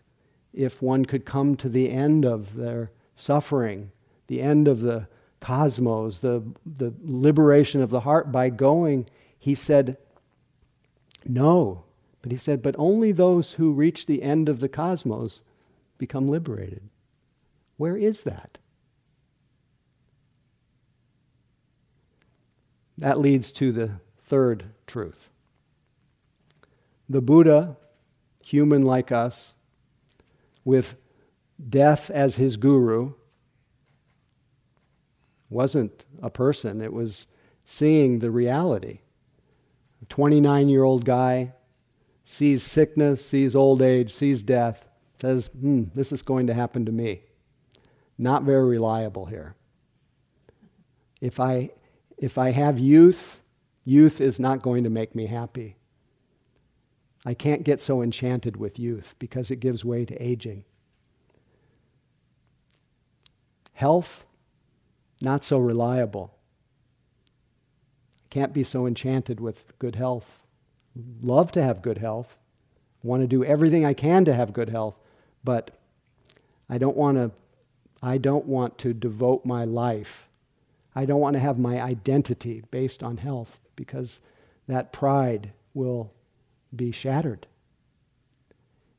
[0.55, 3.91] if one could come to the end of their suffering,
[4.25, 5.07] the end of the
[5.39, 9.05] cosmos, the, the liberation of the heart by going,
[9.37, 9.97] he said,
[11.25, 11.83] no.
[12.23, 15.43] But he said, but only those who reach the end of the cosmos
[15.99, 16.81] become liberated.
[17.77, 18.57] Where is that?
[22.97, 23.91] That leads to the
[24.31, 25.29] third truth.
[27.09, 27.75] The Buddha,
[28.41, 29.55] human like us,
[30.63, 30.95] with
[31.67, 33.11] death as his guru,
[35.49, 37.27] wasn't a person, it was
[37.65, 38.99] seeing the reality.
[40.01, 41.51] A 29 year old guy
[42.23, 44.87] sees sickness, sees old age, sees death,
[45.19, 47.23] says, hmm, this is going to happen to me.
[48.17, 49.55] Not very reliable here.
[51.19, 51.71] If I,
[52.17, 53.41] if I have youth,
[53.83, 55.75] youth is not going to make me happy.
[57.25, 60.63] I can't get so enchanted with youth because it gives way to aging.
[63.73, 64.25] Health,
[65.21, 66.33] not so reliable.
[68.29, 70.41] Can't be so enchanted with good health.
[71.21, 72.37] Love to have good health.
[73.03, 74.95] Want to do everything I can to have good health,
[75.43, 75.71] but
[76.69, 77.31] I don't want to
[78.03, 80.27] I don't want to devote my life.
[80.95, 84.21] I don't want to have my identity based on health because
[84.67, 86.13] that pride will
[86.75, 87.47] be shattered.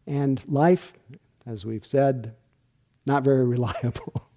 [0.09, 0.93] And life,
[1.47, 2.35] as we've said,
[3.07, 4.29] not very reliable.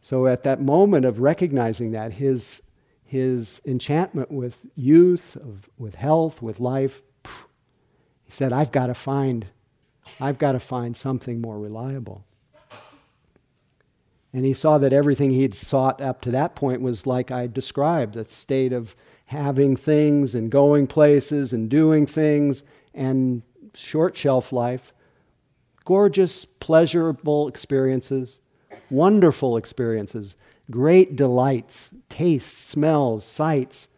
[0.00, 2.62] So at that moment of recognizing that, his,
[3.04, 9.46] his enchantment with youth, of, with health, with life, he said, I've got to find,
[10.20, 12.24] I've got to find something more reliable.
[14.32, 18.16] And he saw that everything he'd sought up to that point was like I described,
[18.16, 18.94] a state of
[19.26, 22.62] having things and going places and doing things
[22.94, 23.42] and
[23.74, 24.92] short shelf life,
[25.84, 28.40] gorgeous, pleasurable experiences
[28.90, 30.36] wonderful experiences,
[30.70, 33.88] great delights, tastes, smells, sights,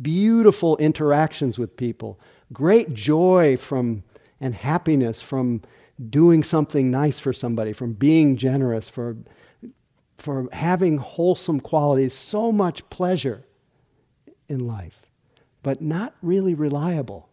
[0.00, 2.18] beautiful interactions with people,
[2.52, 4.02] great joy from
[4.40, 5.62] and happiness from
[6.10, 9.16] doing something nice for somebody, from being generous, for,
[10.24, 13.44] for having wholesome qualities, so much pleasure
[14.48, 15.02] in life,
[15.62, 17.28] but not really reliable.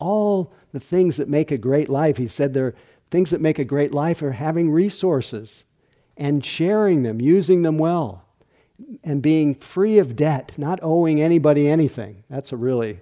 [0.00, 2.74] All the things that make a great life, he said, there
[3.12, 5.64] things that make a great life are having resources
[6.16, 8.24] and sharing them, using them well,
[9.04, 12.24] and being free of debt, not owing anybody anything.
[12.28, 13.00] That's a really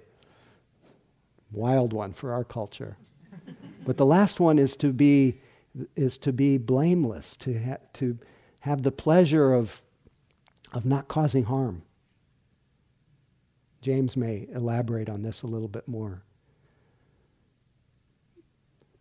[1.51, 2.95] wild one for our culture.
[3.85, 5.39] but the last one is to be
[5.95, 8.19] is to be blameless, to, ha- to
[8.61, 9.81] have the pleasure of,
[10.71, 11.83] of not causing harm.
[13.81, 16.21] James may elaborate on this a little bit more.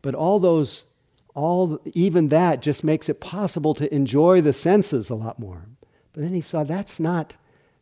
[0.02, 0.86] But all those,
[1.34, 5.66] all even that just makes it possible to enjoy the senses a lot more.
[6.12, 7.34] But then he saw that's not,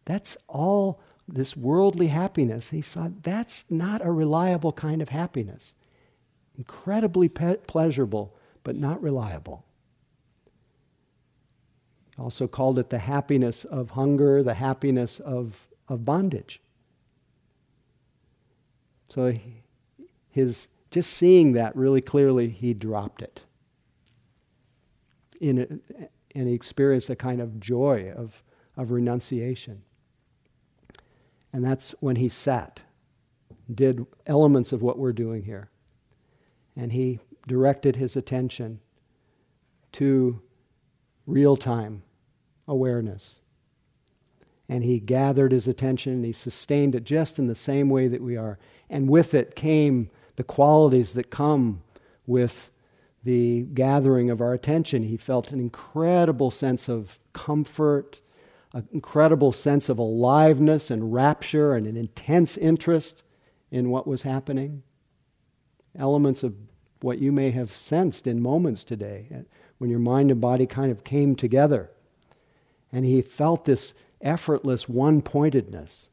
[0.05, 2.71] that's all this worldly happiness.
[2.71, 5.77] He saw that's not a reliable kind of happiness.
[6.57, 9.65] Incredibly pe- pleasurable, but not reliable.
[12.19, 16.61] Also called it the happiness of hunger, the happiness of, of bondage.
[19.09, 19.35] So
[20.31, 23.41] his just seeing that really clearly, he dropped it.
[25.41, 28.43] In a, and he experienced a kind of joy of,
[28.77, 29.83] of renunciation.
[31.53, 32.81] And that's when he sat,
[33.73, 35.71] did elements of what we're doing here.
[36.77, 38.81] And he directed his attention
[39.93, 40.41] to
[41.27, 42.03] real time
[42.69, 43.41] awareness.
[44.69, 48.23] And he gathered his attention and he sustained it just in the same way that
[48.23, 48.59] we are.
[48.91, 51.83] And with it came the qualities that come
[52.27, 52.71] with
[53.25, 55.03] the gathering of our attention.
[55.03, 58.21] He felt an incredible sense of comfort,
[58.73, 63.23] an incredible sense of aliveness and rapture, and an intense interest
[63.71, 64.83] in what was happening.
[65.99, 66.55] Elements of
[67.01, 69.39] what you may have sensed in moments today uh,
[69.79, 71.91] when your mind and body kind of came together.
[72.93, 76.09] And he felt this effortless one pointedness.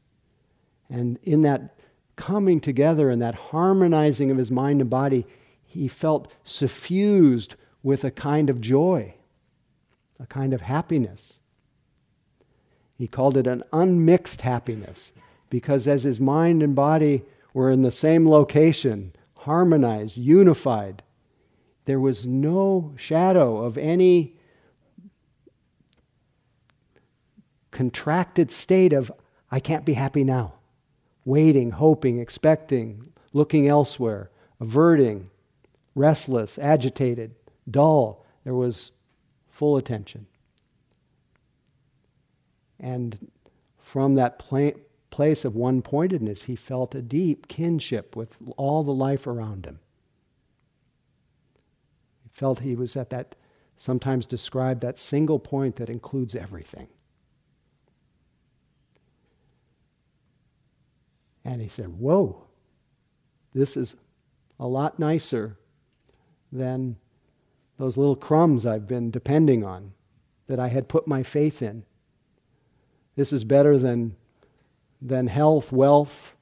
[0.88, 1.76] And in that
[2.16, 5.26] coming together and that harmonizing of his mind and body,
[5.64, 9.14] he felt suffused with a kind of joy,
[10.18, 11.40] a kind of happiness.
[12.96, 15.12] He called it an unmixed happiness
[15.50, 17.22] because as his mind and body
[17.52, 21.02] were in the same location, harmonized, unified,
[21.84, 24.35] there was no shadow of any
[27.76, 29.12] contracted state of,
[29.50, 30.54] I can't be happy now.
[31.26, 35.28] Waiting, hoping, expecting, looking elsewhere, averting,
[35.94, 37.34] restless, agitated,
[37.70, 38.24] dull.
[38.44, 38.92] There was
[39.50, 40.26] full attention.
[42.80, 43.30] And
[43.78, 48.94] from that pla- place of one pointedness, he felt a deep kinship with all the
[48.94, 49.80] life around him.
[52.22, 53.34] He felt he was at that,
[53.76, 56.88] sometimes described that single point that includes everything.
[61.46, 62.42] And he said, Whoa,
[63.54, 63.94] this is
[64.58, 65.56] a lot nicer
[66.50, 66.96] than
[67.78, 69.92] those little crumbs I've been depending on,
[70.48, 71.84] that I had put my faith in.
[73.14, 74.16] This is better than,
[75.00, 76.34] than health, wealth,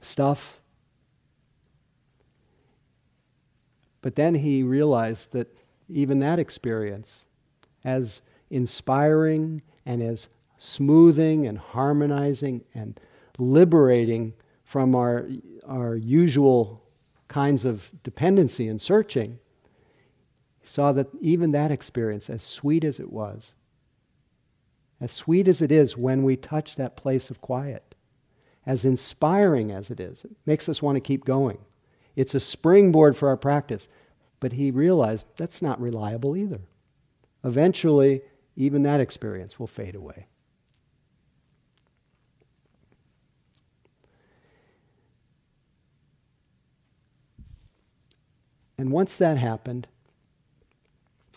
[0.00, 0.60] stuff.
[4.00, 5.56] But then he realized that
[5.88, 7.26] even that experience,
[7.84, 10.26] as inspiring and as
[10.62, 13.00] smoothing and harmonizing and
[13.38, 14.32] liberating
[14.64, 15.28] from our,
[15.66, 16.82] our usual
[17.28, 19.38] kinds of dependency and searching,
[20.62, 23.54] saw that even that experience, as sweet as it was,
[25.00, 27.96] as sweet as it is when we touch that place of quiet,
[28.64, 31.58] as inspiring as it is, it makes us want to keep going.
[32.14, 33.88] It's a springboard for our practice.
[34.38, 36.60] But he realized that's not reliable either.
[37.44, 38.22] Eventually,
[38.56, 40.26] even that experience will fade away.
[48.82, 49.86] And once that happened,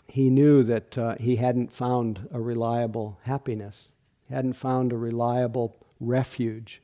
[0.08, 3.92] he knew that uh, he hadn't found a reliable happiness,
[4.26, 6.82] he hadn't found a reliable refuge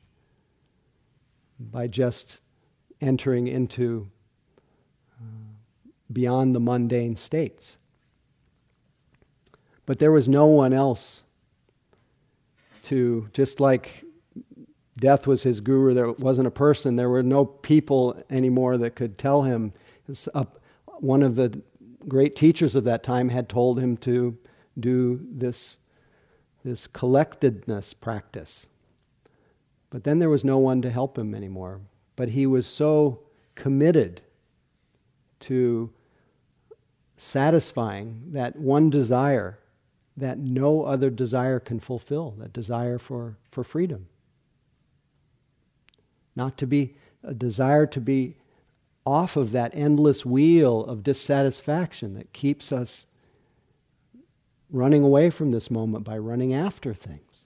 [1.59, 2.37] by just
[3.01, 4.07] entering into
[5.19, 5.25] uh,
[6.13, 7.75] beyond the mundane states.
[9.85, 11.23] But there was no one else
[12.83, 14.05] to, just like
[14.95, 19.17] death was his guru, there wasn't a person, there were no people anymore that could
[19.17, 19.73] tell him
[20.99, 21.61] one of the
[22.07, 24.37] great teachers of that time had told him to
[24.79, 25.77] do this,
[26.63, 28.67] this collectedness practice.
[29.89, 31.81] But then there was no one to help him anymore.
[32.15, 33.21] But he was so
[33.55, 34.21] committed
[35.41, 35.91] to
[37.17, 39.59] satisfying that one desire
[40.17, 44.07] that no other desire can fulfill that desire for, for freedom.
[46.35, 48.35] Not to be a desire to be
[49.05, 53.05] off of that endless wheel of dissatisfaction that keeps us
[54.69, 57.45] running away from this moment by running after things.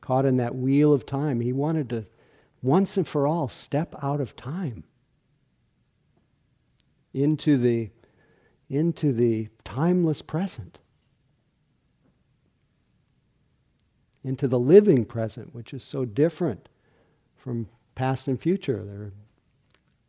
[0.00, 2.06] Caught in that wheel of time, he wanted to
[2.62, 4.84] once and for all step out of time.
[7.12, 7.90] into the,
[8.68, 10.78] into the timeless present,
[14.22, 16.68] into the living present, which is so different
[17.36, 18.84] from past and future.
[18.84, 19.12] They're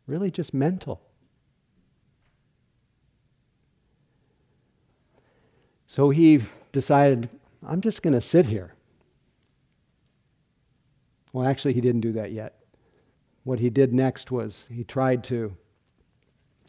[0.06, 1.00] really just mental.
[5.86, 6.42] So he
[6.72, 7.28] decided,
[7.66, 8.74] I'm just going to sit here.
[11.32, 12.58] Well, actually, he didn't do that yet.
[13.44, 15.54] What he did next was he tried to,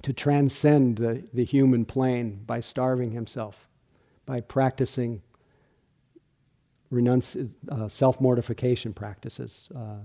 [0.02, 3.68] to transcend the, the human plane by starving himself,
[4.26, 5.22] by practicing
[6.92, 9.98] renunci- uh, self mortification practices, uh,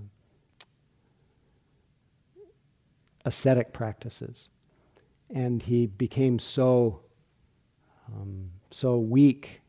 [3.29, 4.49] ascetic practices.
[5.29, 7.01] And he became so,
[8.07, 9.61] um, so weak,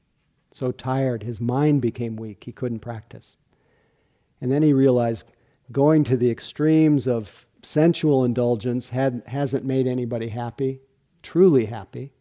[0.50, 3.36] so tired, his mind became weak, he couldn't practice.
[4.40, 5.30] And then he realized
[5.70, 10.80] going to the extremes of sensual indulgence had, hasn't made anybody happy,
[11.22, 12.12] truly happy.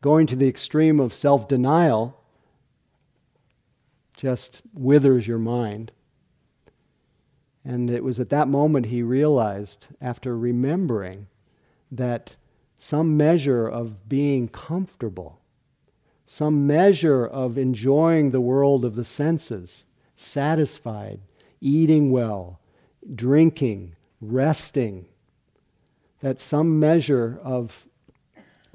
[0.00, 2.20] Going to the extreme of self denial
[4.16, 5.92] just withers your mind.
[7.66, 11.26] And it was at that moment he realized, after remembering,
[11.90, 12.36] that
[12.78, 15.40] some measure of being comfortable,
[16.26, 21.18] some measure of enjoying the world of the senses, satisfied,
[21.60, 22.60] eating well,
[23.12, 25.06] drinking, resting,
[26.20, 27.88] that some measure of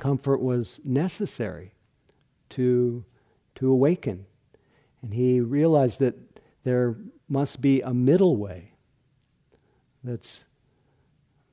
[0.01, 1.73] comfort was necessary
[2.49, 3.05] to,
[3.55, 4.25] to awaken.
[5.01, 6.15] And he realized that
[6.65, 6.97] there
[7.29, 8.70] must be a middle way
[10.03, 10.45] that's,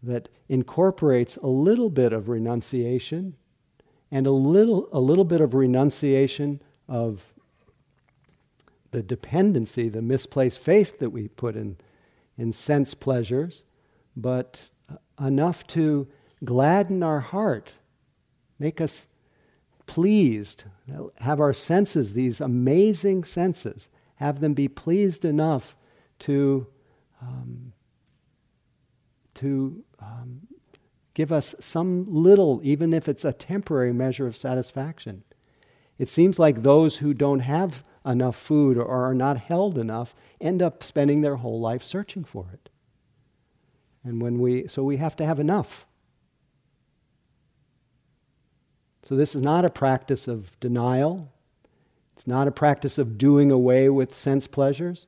[0.03, 3.35] that incorporates a little bit of renunciation
[4.11, 7.23] and a little, a little bit of renunciation of
[8.91, 11.77] the dependency, the misplaced faith that we put in,
[12.39, 13.65] in sense pleasures,
[14.17, 14.59] but
[15.21, 16.09] enough to
[16.45, 17.71] gladden our heart,
[18.59, 19.07] make us
[19.87, 20.65] pleased,
[21.19, 25.77] have our senses, these amazing senses, have them be pleased enough
[26.21, 26.67] to,
[27.21, 27.73] um,
[29.39, 30.41] to um,
[31.15, 35.25] give us some little, even if it's a temporary measure of satisfaction.
[35.99, 40.63] It seems like those who don't have enough food or are not held enough end
[40.63, 42.69] up spending their whole life searching for it.
[44.05, 45.87] And when we, so we have to have enough.
[49.03, 51.33] So this is not a practice of denial.
[52.17, 55.07] It's not a practice of doing away with sense pleasures.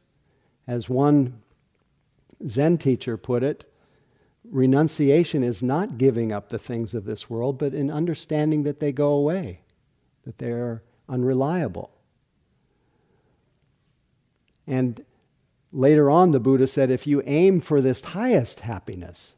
[0.66, 1.41] As one
[2.49, 3.70] Zen teacher put it,
[4.51, 8.92] renunciation is not giving up the things of this world, but in understanding that they
[8.92, 9.61] go away,
[10.24, 11.90] that they're unreliable.
[14.66, 15.05] And
[15.72, 19.36] later on, the Buddha said if you aim for this highest happiness,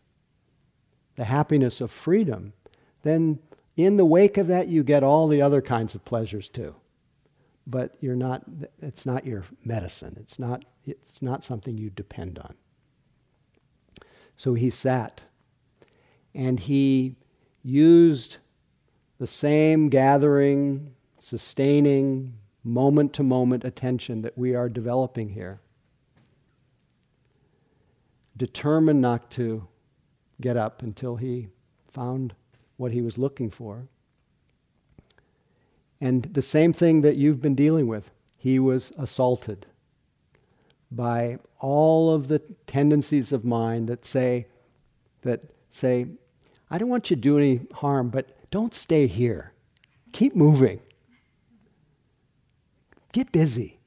[1.16, 2.52] the happiness of freedom,
[3.02, 3.38] then
[3.76, 6.74] in the wake of that, you get all the other kinds of pleasures too.
[7.66, 8.42] But you're not,
[8.80, 10.16] it's not your medicine.
[10.20, 12.54] It's not, it's not something you depend on.
[14.36, 15.20] So he sat
[16.34, 17.16] and he
[17.62, 18.38] used
[19.18, 25.60] the same gathering, sustaining, moment to moment attention that we are developing here.
[28.36, 29.66] Determined not to
[30.40, 31.48] get up until he
[31.92, 32.34] found
[32.76, 33.86] what he was looking for.
[36.00, 39.66] And the same thing that you've been dealing with, he was assaulted
[40.94, 44.46] by all of the tendencies of mind that say,
[45.22, 45.40] that
[45.70, 46.06] say,
[46.70, 49.52] I don't want you to do any harm, but don't stay here.
[50.12, 50.80] Keep moving.
[53.12, 53.78] Get busy.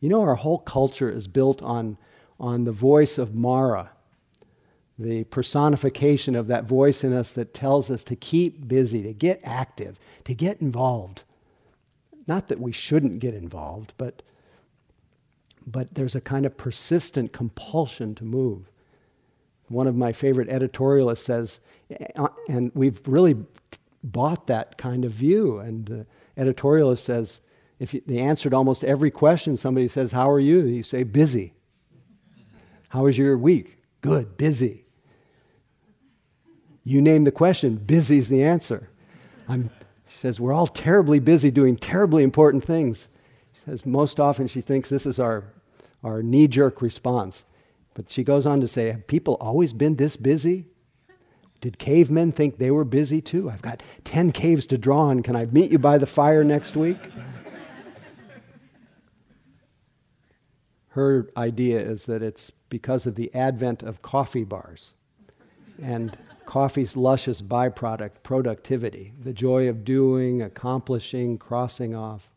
[0.00, 1.96] You know, our whole culture is built on,
[2.38, 3.90] on the voice of Mara,
[4.98, 9.40] the personification of that voice in us that tells us to keep busy, to get
[9.42, 11.24] active, to get involved.
[12.26, 14.22] Not that we shouldn't get involved, but,
[15.66, 18.70] but there's a kind of persistent compulsion to move.
[19.68, 21.60] One of my favorite editorialists says,
[22.16, 23.36] uh, and we've really
[24.02, 26.06] bought that kind of view, and the
[26.36, 27.40] editorialist says,
[27.78, 30.60] if you, they answered almost every question, somebody says, How are you?
[30.62, 31.54] You say, Busy.
[32.88, 33.78] How was your week?
[34.00, 34.84] Good, busy.
[36.84, 38.90] You name the question, busy is the answer.
[39.48, 39.70] I'm,
[40.08, 43.08] she says, We're all terribly busy doing terribly important things.
[43.54, 45.44] She says, Most often she thinks this is our,
[46.04, 47.44] our knee jerk response.
[47.94, 50.66] But she goes on to say, Have people always been this busy?
[51.60, 53.48] Did cavemen think they were busy too?
[53.50, 55.22] I've got 10 caves to draw on.
[55.22, 56.98] Can I meet you by the fire next week?
[60.94, 64.94] her idea is that it's because of the advent of coffee bars.
[65.82, 72.28] And coffee's luscious byproduct, productivity, the joy of doing, accomplishing, crossing off.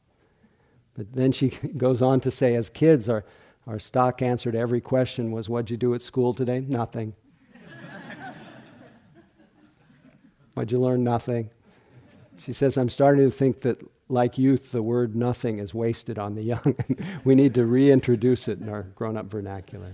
[0.95, 3.23] But then she goes on to say, as kids, our,
[3.67, 6.61] our stock answer to every question was, What'd you do at school today?
[6.61, 7.13] Nothing.
[10.53, 11.03] What'd you learn?
[11.03, 11.51] Nothing.
[12.39, 16.33] She says, I'm starting to think that, like youth, the word nothing is wasted on
[16.33, 16.75] the young.
[17.25, 19.93] we need to reintroduce it in our grown up vernacular.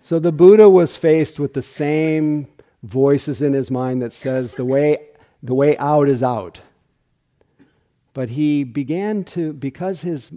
[0.00, 2.48] so the Buddha was faced with the same
[2.82, 4.98] voices in his mind that says the way,
[5.42, 6.60] the way out is out.
[8.14, 10.30] But he began to, because his,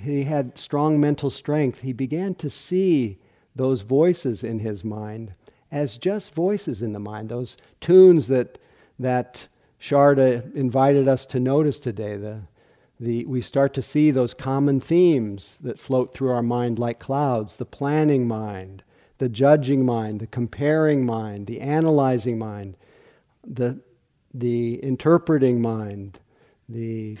[0.00, 3.18] he had strong mental strength, he began to see
[3.54, 5.32] those voices in his mind
[5.70, 8.58] as just voices in the mind, those tunes that,
[8.98, 9.48] that
[9.80, 12.16] Sharda invited us to notice today.
[12.16, 12.40] The,
[12.98, 17.56] the, we start to see those common themes that float through our mind like clouds
[17.56, 18.82] the planning mind,
[19.18, 22.76] the judging mind, the comparing mind, the analyzing mind,
[23.46, 23.78] the,
[24.32, 26.18] the interpreting mind,
[26.68, 27.18] the,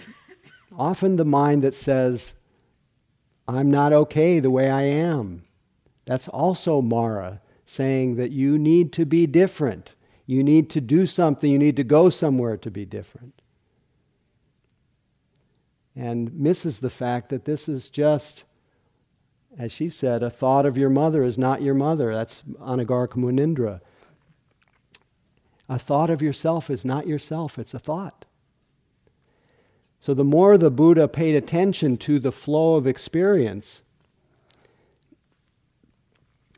[0.76, 2.34] often the mind that says,
[3.48, 5.44] I'm not okay the way I am.
[6.04, 9.94] That's also Mara saying that you need to be different.
[10.26, 11.50] You need to do something.
[11.50, 13.40] You need to go somewhere to be different.
[15.96, 18.44] And misses the fact that this is just,
[19.58, 22.14] as she said, a thought of your mother is not your mother.
[22.14, 23.80] That's Anagarika Munindra.
[25.68, 28.24] A thought of yourself is not yourself, it's a thought.
[30.00, 33.82] So the more the Buddha paid attention to the flow of experience,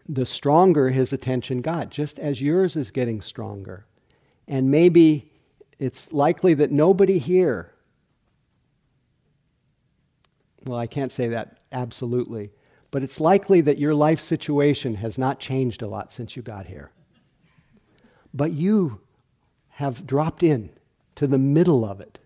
[0.07, 3.87] the stronger his attention got, just as yours is getting stronger.
[4.47, 5.31] And maybe
[5.79, 7.73] it's likely that nobody here,
[10.65, 12.51] well, I can't say that absolutely,
[12.91, 16.67] but it's likely that your life situation has not changed a lot since you got
[16.67, 16.91] here.
[18.35, 19.01] But you
[19.69, 20.71] have dropped in
[21.15, 22.19] to the middle of it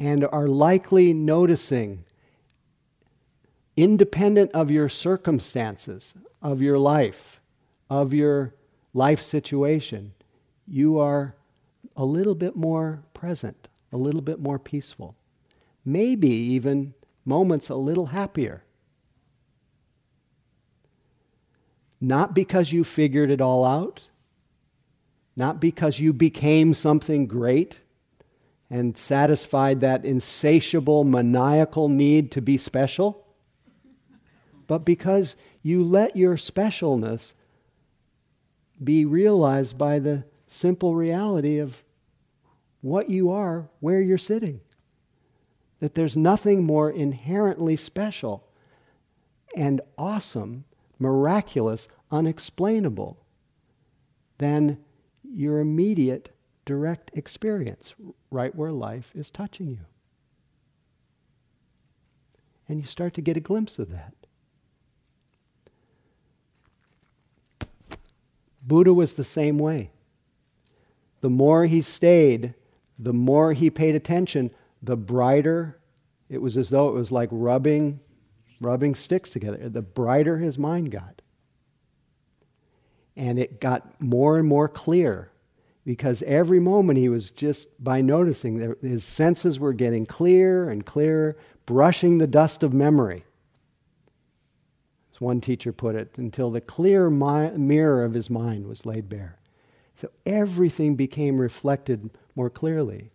[0.00, 2.04] and are likely noticing
[3.76, 7.40] independent of your circumstances, of your life,
[7.90, 8.54] of your
[8.94, 10.12] life situation,
[10.66, 11.34] you are
[11.96, 15.14] a little bit more present, a little bit more peaceful.
[15.84, 16.94] Maybe even
[17.24, 18.62] moments a little happier.
[22.00, 24.02] Not because you figured it all out,
[25.36, 27.78] not because you became something great
[28.70, 33.28] and satisfied that insatiable, maniacal need to be special
[34.68, 37.32] but because you let your specialness
[38.84, 41.82] be realized by the simple reality of
[42.80, 44.60] what you are where you're sitting.
[45.80, 48.46] That there's nothing more inherently special
[49.56, 50.64] and awesome,
[50.98, 53.18] miraculous, unexplainable
[54.36, 54.78] than
[55.24, 56.36] your immediate
[56.68, 57.94] direct experience,
[58.30, 59.78] right where life is touching you.
[62.68, 64.12] And you start to get a glimpse of that.
[68.62, 69.92] Buddha was the same way.
[71.22, 72.52] The more he stayed,
[72.98, 74.50] the more he paid attention,
[74.82, 75.80] the brighter
[76.28, 78.00] it was as though it was like rubbing
[78.60, 79.70] rubbing sticks together.
[79.70, 81.22] The brighter his mind got.
[83.16, 85.30] And it got more and more clear
[85.88, 90.84] because every moment he was just by noticing that his senses were getting clearer and
[90.84, 91.34] clearer,
[91.64, 93.24] brushing the dust of memory
[95.10, 99.08] as one teacher put it, until the clear mi- mirror of his mind was laid
[99.08, 99.38] bare.
[99.96, 103.10] So everything became reflected more clearly.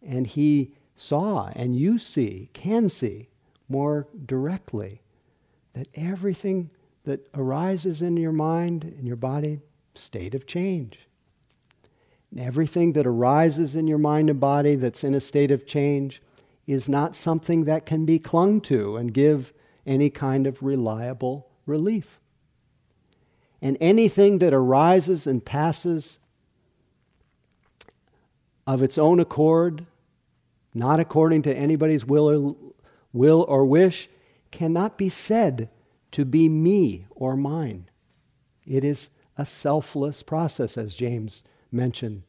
[0.00, 3.30] And he saw, and you see, can see
[3.68, 5.02] more directly,
[5.72, 6.70] that everything
[7.02, 9.58] that arises in your mind, in your body,
[9.96, 11.08] state of change.
[12.30, 16.22] And everything that arises in your mind and body that's in a state of change
[16.66, 19.52] is not something that can be clung to and give
[19.86, 22.20] any kind of reliable relief.
[23.60, 26.18] And anything that arises and passes
[28.66, 29.86] of its own accord,
[30.72, 32.56] not according to anybody's will or,
[33.12, 34.08] will or wish,
[34.52, 35.68] cannot be said
[36.12, 37.88] to be me or mine.
[38.64, 41.42] It is a selfless process, as James
[41.72, 42.22] mentioned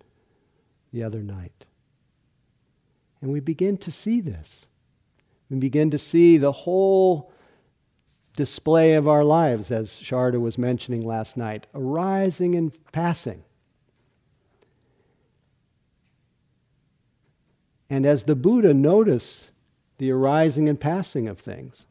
[0.92, 1.66] the other night.
[3.22, 4.68] And we begin to see this.
[5.50, 7.32] We begin to see the whole
[8.36, 13.44] display of our lives, as Sharda was mentioning last night, arising and passing.
[17.89, 19.52] And as the Buddha noticed
[19.98, 21.86] the arising and passing of things,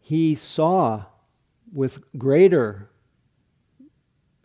[0.00, 1.06] he saw
[1.72, 2.88] with greater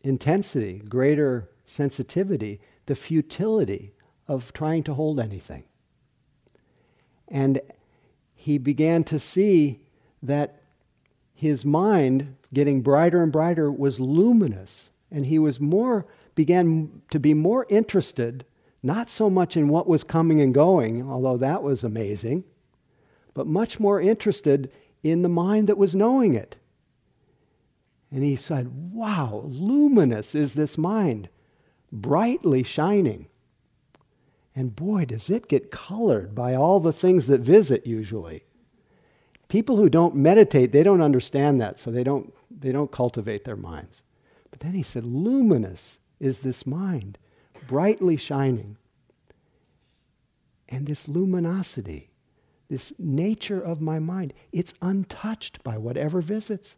[0.04, 3.94] intensity, greater sensitivity, the futility
[4.28, 5.64] of trying to hold anything.
[7.28, 7.62] And
[8.36, 9.80] he began to see
[10.22, 10.62] that
[11.34, 14.90] his mind, getting brighter and brighter, was luminous.
[15.12, 16.06] And he was more,
[16.36, 18.46] began to be more interested,
[18.82, 22.44] not so much in what was coming and going, although that was amazing,
[23.34, 24.72] but much more interested
[25.04, 26.58] in the mind that was knowing it.
[28.14, 31.30] And he said, Wow, luminous is this mind,
[31.92, 33.28] brightly shining.
[34.56, 38.44] And boy, does it get colored by all the things that visit usually.
[39.48, 43.56] People who don't meditate, they don't understand that, so they don't, they don't cultivate their
[43.56, 44.04] minds.
[44.52, 47.18] But then he said, luminous is this mind,
[47.68, 48.78] brightly shining.
[50.70, 52.12] And this luminosity,
[52.70, 56.76] this nature of my mind, it's untouched by whatever visits.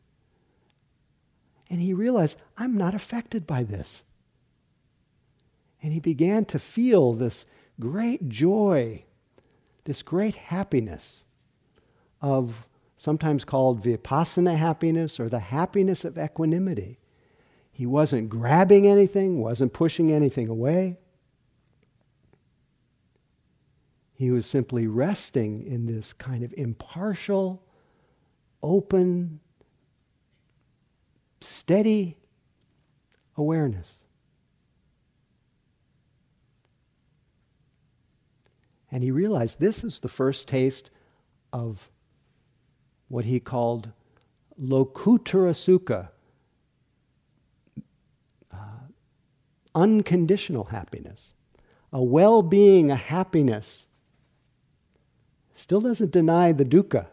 [1.69, 4.03] And he realized, I'm not affected by this.
[5.81, 7.45] And he began to feel this
[7.79, 9.03] great joy,
[9.83, 11.25] this great happiness
[12.21, 16.99] of sometimes called vipassana happiness or the happiness of equanimity.
[17.71, 20.97] He wasn't grabbing anything, wasn't pushing anything away.
[24.13, 27.61] He was simply resting in this kind of impartial,
[28.63, 29.41] open,
[31.45, 32.17] steady
[33.37, 34.03] awareness.
[38.91, 40.89] And he realized this is the first taste
[41.51, 41.89] of
[43.07, 43.89] what he called
[44.61, 46.09] lokuttara sukha,
[48.53, 48.57] uh,
[49.73, 51.33] unconditional happiness.
[51.91, 53.85] A well being, a happiness,
[55.55, 57.07] still doesn't deny the dukkha,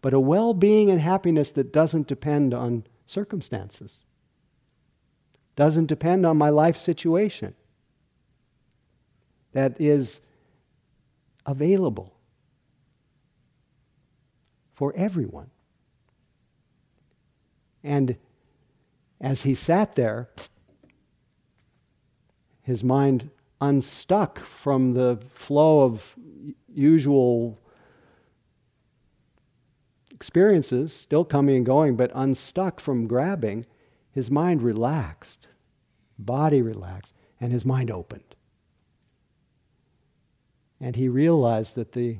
[0.00, 4.04] but a well being and happiness that doesn't depend on circumstances,
[5.56, 7.54] doesn't depend on my life situation,
[9.52, 10.20] that is
[11.44, 12.14] available
[14.72, 15.50] for everyone.
[17.82, 18.16] And
[19.20, 20.28] as he sat there,
[22.62, 23.30] his mind
[23.60, 26.14] unstuck from the flow of
[26.72, 27.58] usual
[30.20, 33.64] experiences, still coming and going, but unstuck from grabbing,
[34.12, 35.48] his mind relaxed,
[36.18, 38.34] body relaxed, and his mind opened.
[40.78, 42.18] And he realized that the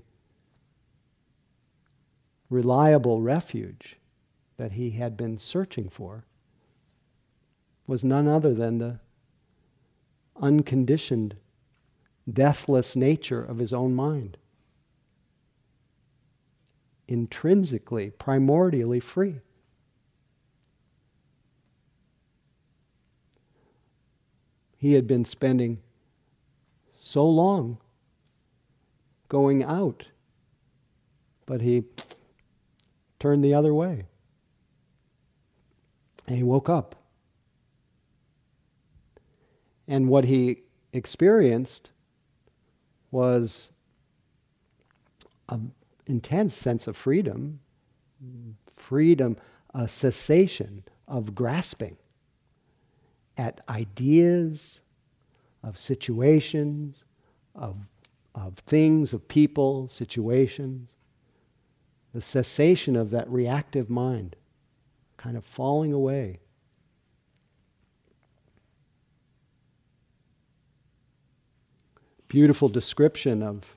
[2.49, 3.99] reliable refuge
[4.57, 6.25] that he had been searching for
[7.87, 8.99] was none other than the
[10.41, 11.37] unconditioned,
[12.33, 14.39] deathless nature of his own mind.
[17.11, 19.41] Intrinsically, primordially free.
[24.77, 25.81] He had been spending
[26.97, 27.79] so long
[29.29, 30.05] going out.
[31.47, 31.83] But he
[33.19, 34.05] turned the other way.
[36.29, 36.95] And he woke up.
[39.89, 41.91] And what he experienced
[43.11, 43.71] was
[45.49, 45.73] an
[46.11, 47.61] intense sense of freedom,
[48.77, 49.37] freedom,
[49.75, 51.97] a cessation of grasping
[53.37, 54.81] at ideas,
[55.63, 57.05] of situations,
[57.55, 57.77] of
[58.35, 60.95] of things, of people, situations,
[62.15, 64.37] the cessation of that reactive mind,
[65.17, 66.39] kind of falling away.
[72.29, 73.77] Beautiful description of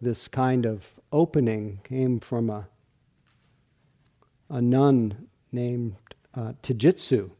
[0.00, 2.68] this kind of opening came from a,
[4.50, 5.94] a nun named
[6.34, 7.30] uh, Tijitsu,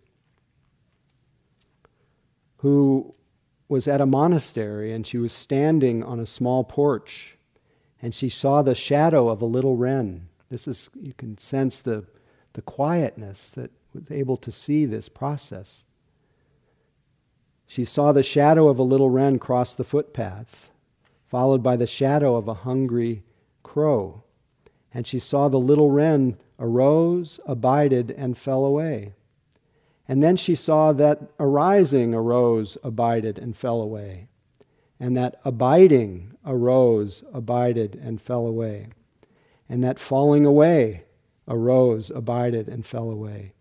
[2.59, 3.15] who
[3.69, 7.39] was at a monastery and she was standing on a small porch
[8.03, 10.29] and she saw the shadow of a little wren.
[10.51, 12.05] This is, you can sense the,
[12.53, 15.85] the quietness that was able to see this process.
[17.67, 20.71] She saw the shadow of a little wren cross the footpath,
[21.27, 23.23] followed by the shadow of a hungry
[23.63, 24.23] crow.
[24.95, 29.15] And she saw the little wren arose, abided, and fell away.
[30.09, 34.29] And then she saw that arising arose, abided, and fell away.
[35.01, 38.89] And that abiding arose, abided, and fell away.
[39.69, 41.05] And that falling away
[41.49, 43.55] arose, abided, and fell away.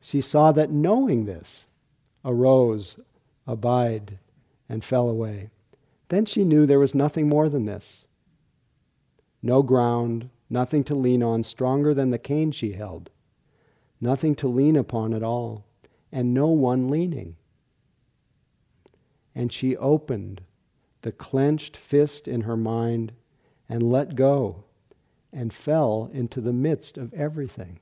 [0.00, 1.66] She saw that knowing this
[2.24, 2.98] arose,
[3.46, 4.18] abide,
[4.68, 5.50] and fell away.
[6.08, 8.04] Then she knew there was nothing more than this
[9.44, 13.10] no ground, nothing to lean on stronger than the cane she held,
[14.00, 15.66] nothing to lean upon at all,
[16.10, 17.36] and no one leaning.
[19.34, 20.40] And she opened
[21.02, 23.12] the clenched fist in her mind
[23.68, 24.64] and let go
[25.30, 27.80] and fell into the midst of everything.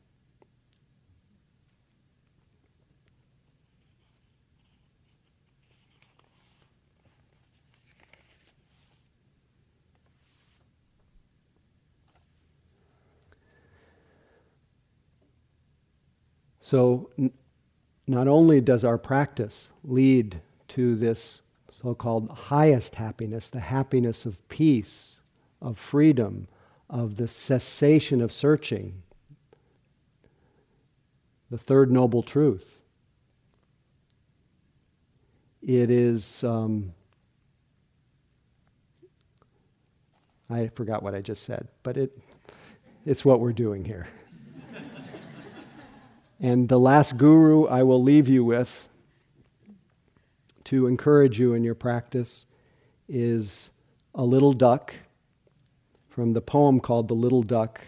[16.73, 17.31] So, n-
[18.07, 24.39] not only does our practice lead to this so called highest happiness, the happiness of
[24.49, 25.21] peace,
[25.61, 26.49] of freedom,
[26.89, 29.03] of the cessation of searching,
[31.51, 32.81] the third noble truth.
[35.61, 36.95] It is, um,
[40.49, 42.19] I forgot what I just said, but it,
[43.05, 44.09] it's what we're doing here.
[46.43, 48.89] And the last guru I will leave you with
[50.65, 52.47] to encourage you in your practice
[53.09, 53.71] is
[54.17, 54.93] A Little Duck
[56.11, 57.83] from the poem called The Little Duck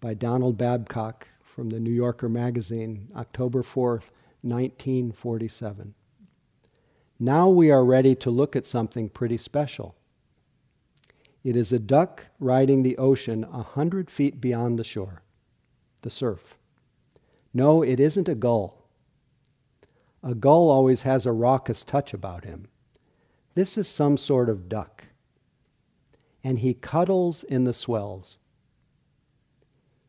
[0.00, 4.10] by Donald Babcock from the New Yorker magazine, October 4th,
[4.42, 5.94] 1947.
[7.20, 9.94] Now we are ready to look at something pretty special.
[11.44, 15.22] It is a duck riding the ocean a hundred feet beyond the shore,
[16.02, 16.55] the surf.
[17.56, 18.86] No, it isn't a gull.
[20.22, 22.66] A gull always has a raucous touch about him.
[23.54, 25.04] This is some sort of duck.
[26.44, 28.36] And he cuddles in the swells.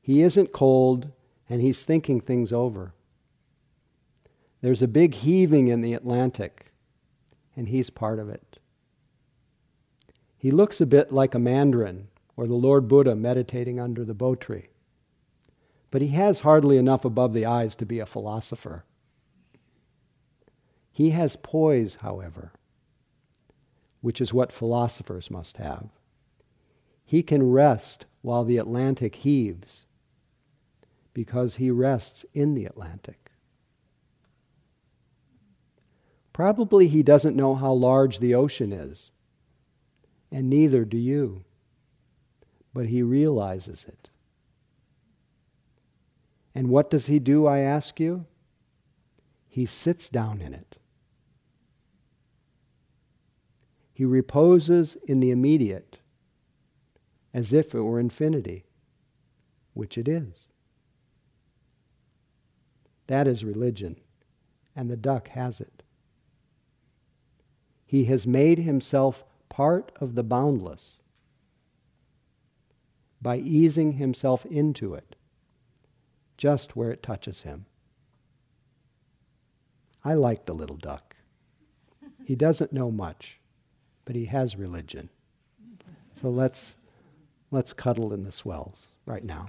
[0.01, 1.13] He isn't cold,
[1.49, 2.93] and he's thinking things over.
[4.59, 6.73] There's a big heaving in the Atlantic,
[7.55, 8.59] and he's part of it.
[10.37, 14.35] He looks a bit like a mandarin or the Lord Buddha meditating under the bo
[14.35, 14.67] tree
[15.97, 18.85] but he has hardly enough above the eyes to be a philosopher.
[20.91, 22.51] He has poise, however,
[24.01, 25.89] which is what philosophers must have.
[27.03, 29.87] He can rest while the Atlantic heaves
[31.15, 33.31] because he rests in the Atlantic.
[36.31, 39.09] Probably he doesn't know how large the ocean is,
[40.31, 41.43] and neither do you,
[42.71, 44.06] but he realizes it.
[46.57, 48.25] And what does he do, I ask you?
[49.47, 50.77] He sits down in it.
[53.93, 55.99] He reposes in the immediate
[57.31, 58.65] as if it were infinity,
[59.75, 60.47] which it is.
[63.05, 63.97] That is religion,
[64.75, 65.83] and the duck has it.
[67.85, 71.03] He has made himself part of the boundless
[73.21, 75.16] by easing himself into it
[76.37, 77.65] just where it touches him.
[80.03, 81.15] I like the little duck.
[82.23, 83.39] He doesn't know much,
[84.05, 85.09] but he has religion.
[86.21, 86.75] So let's,
[87.51, 89.47] let's cuddle in the swells right now.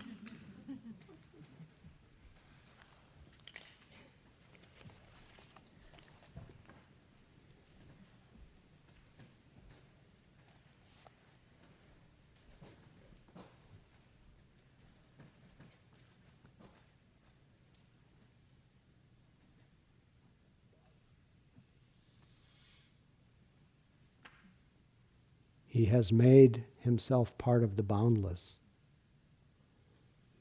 [25.78, 28.58] He has made himself part of the boundless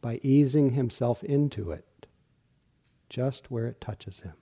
[0.02, 2.08] by easing himself into it
[3.08, 4.34] just where it touches him.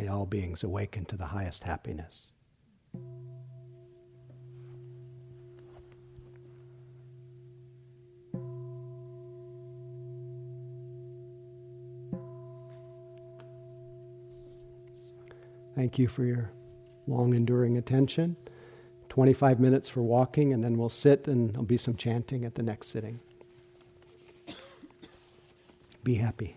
[0.00, 2.32] May all beings awaken to the highest happiness.
[15.76, 16.50] Thank you for your
[17.06, 18.36] long enduring attention.
[19.10, 22.62] 25 minutes for walking, and then we'll sit and there'll be some chanting at the
[22.62, 23.20] next sitting.
[26.02, 26.56] Be happy.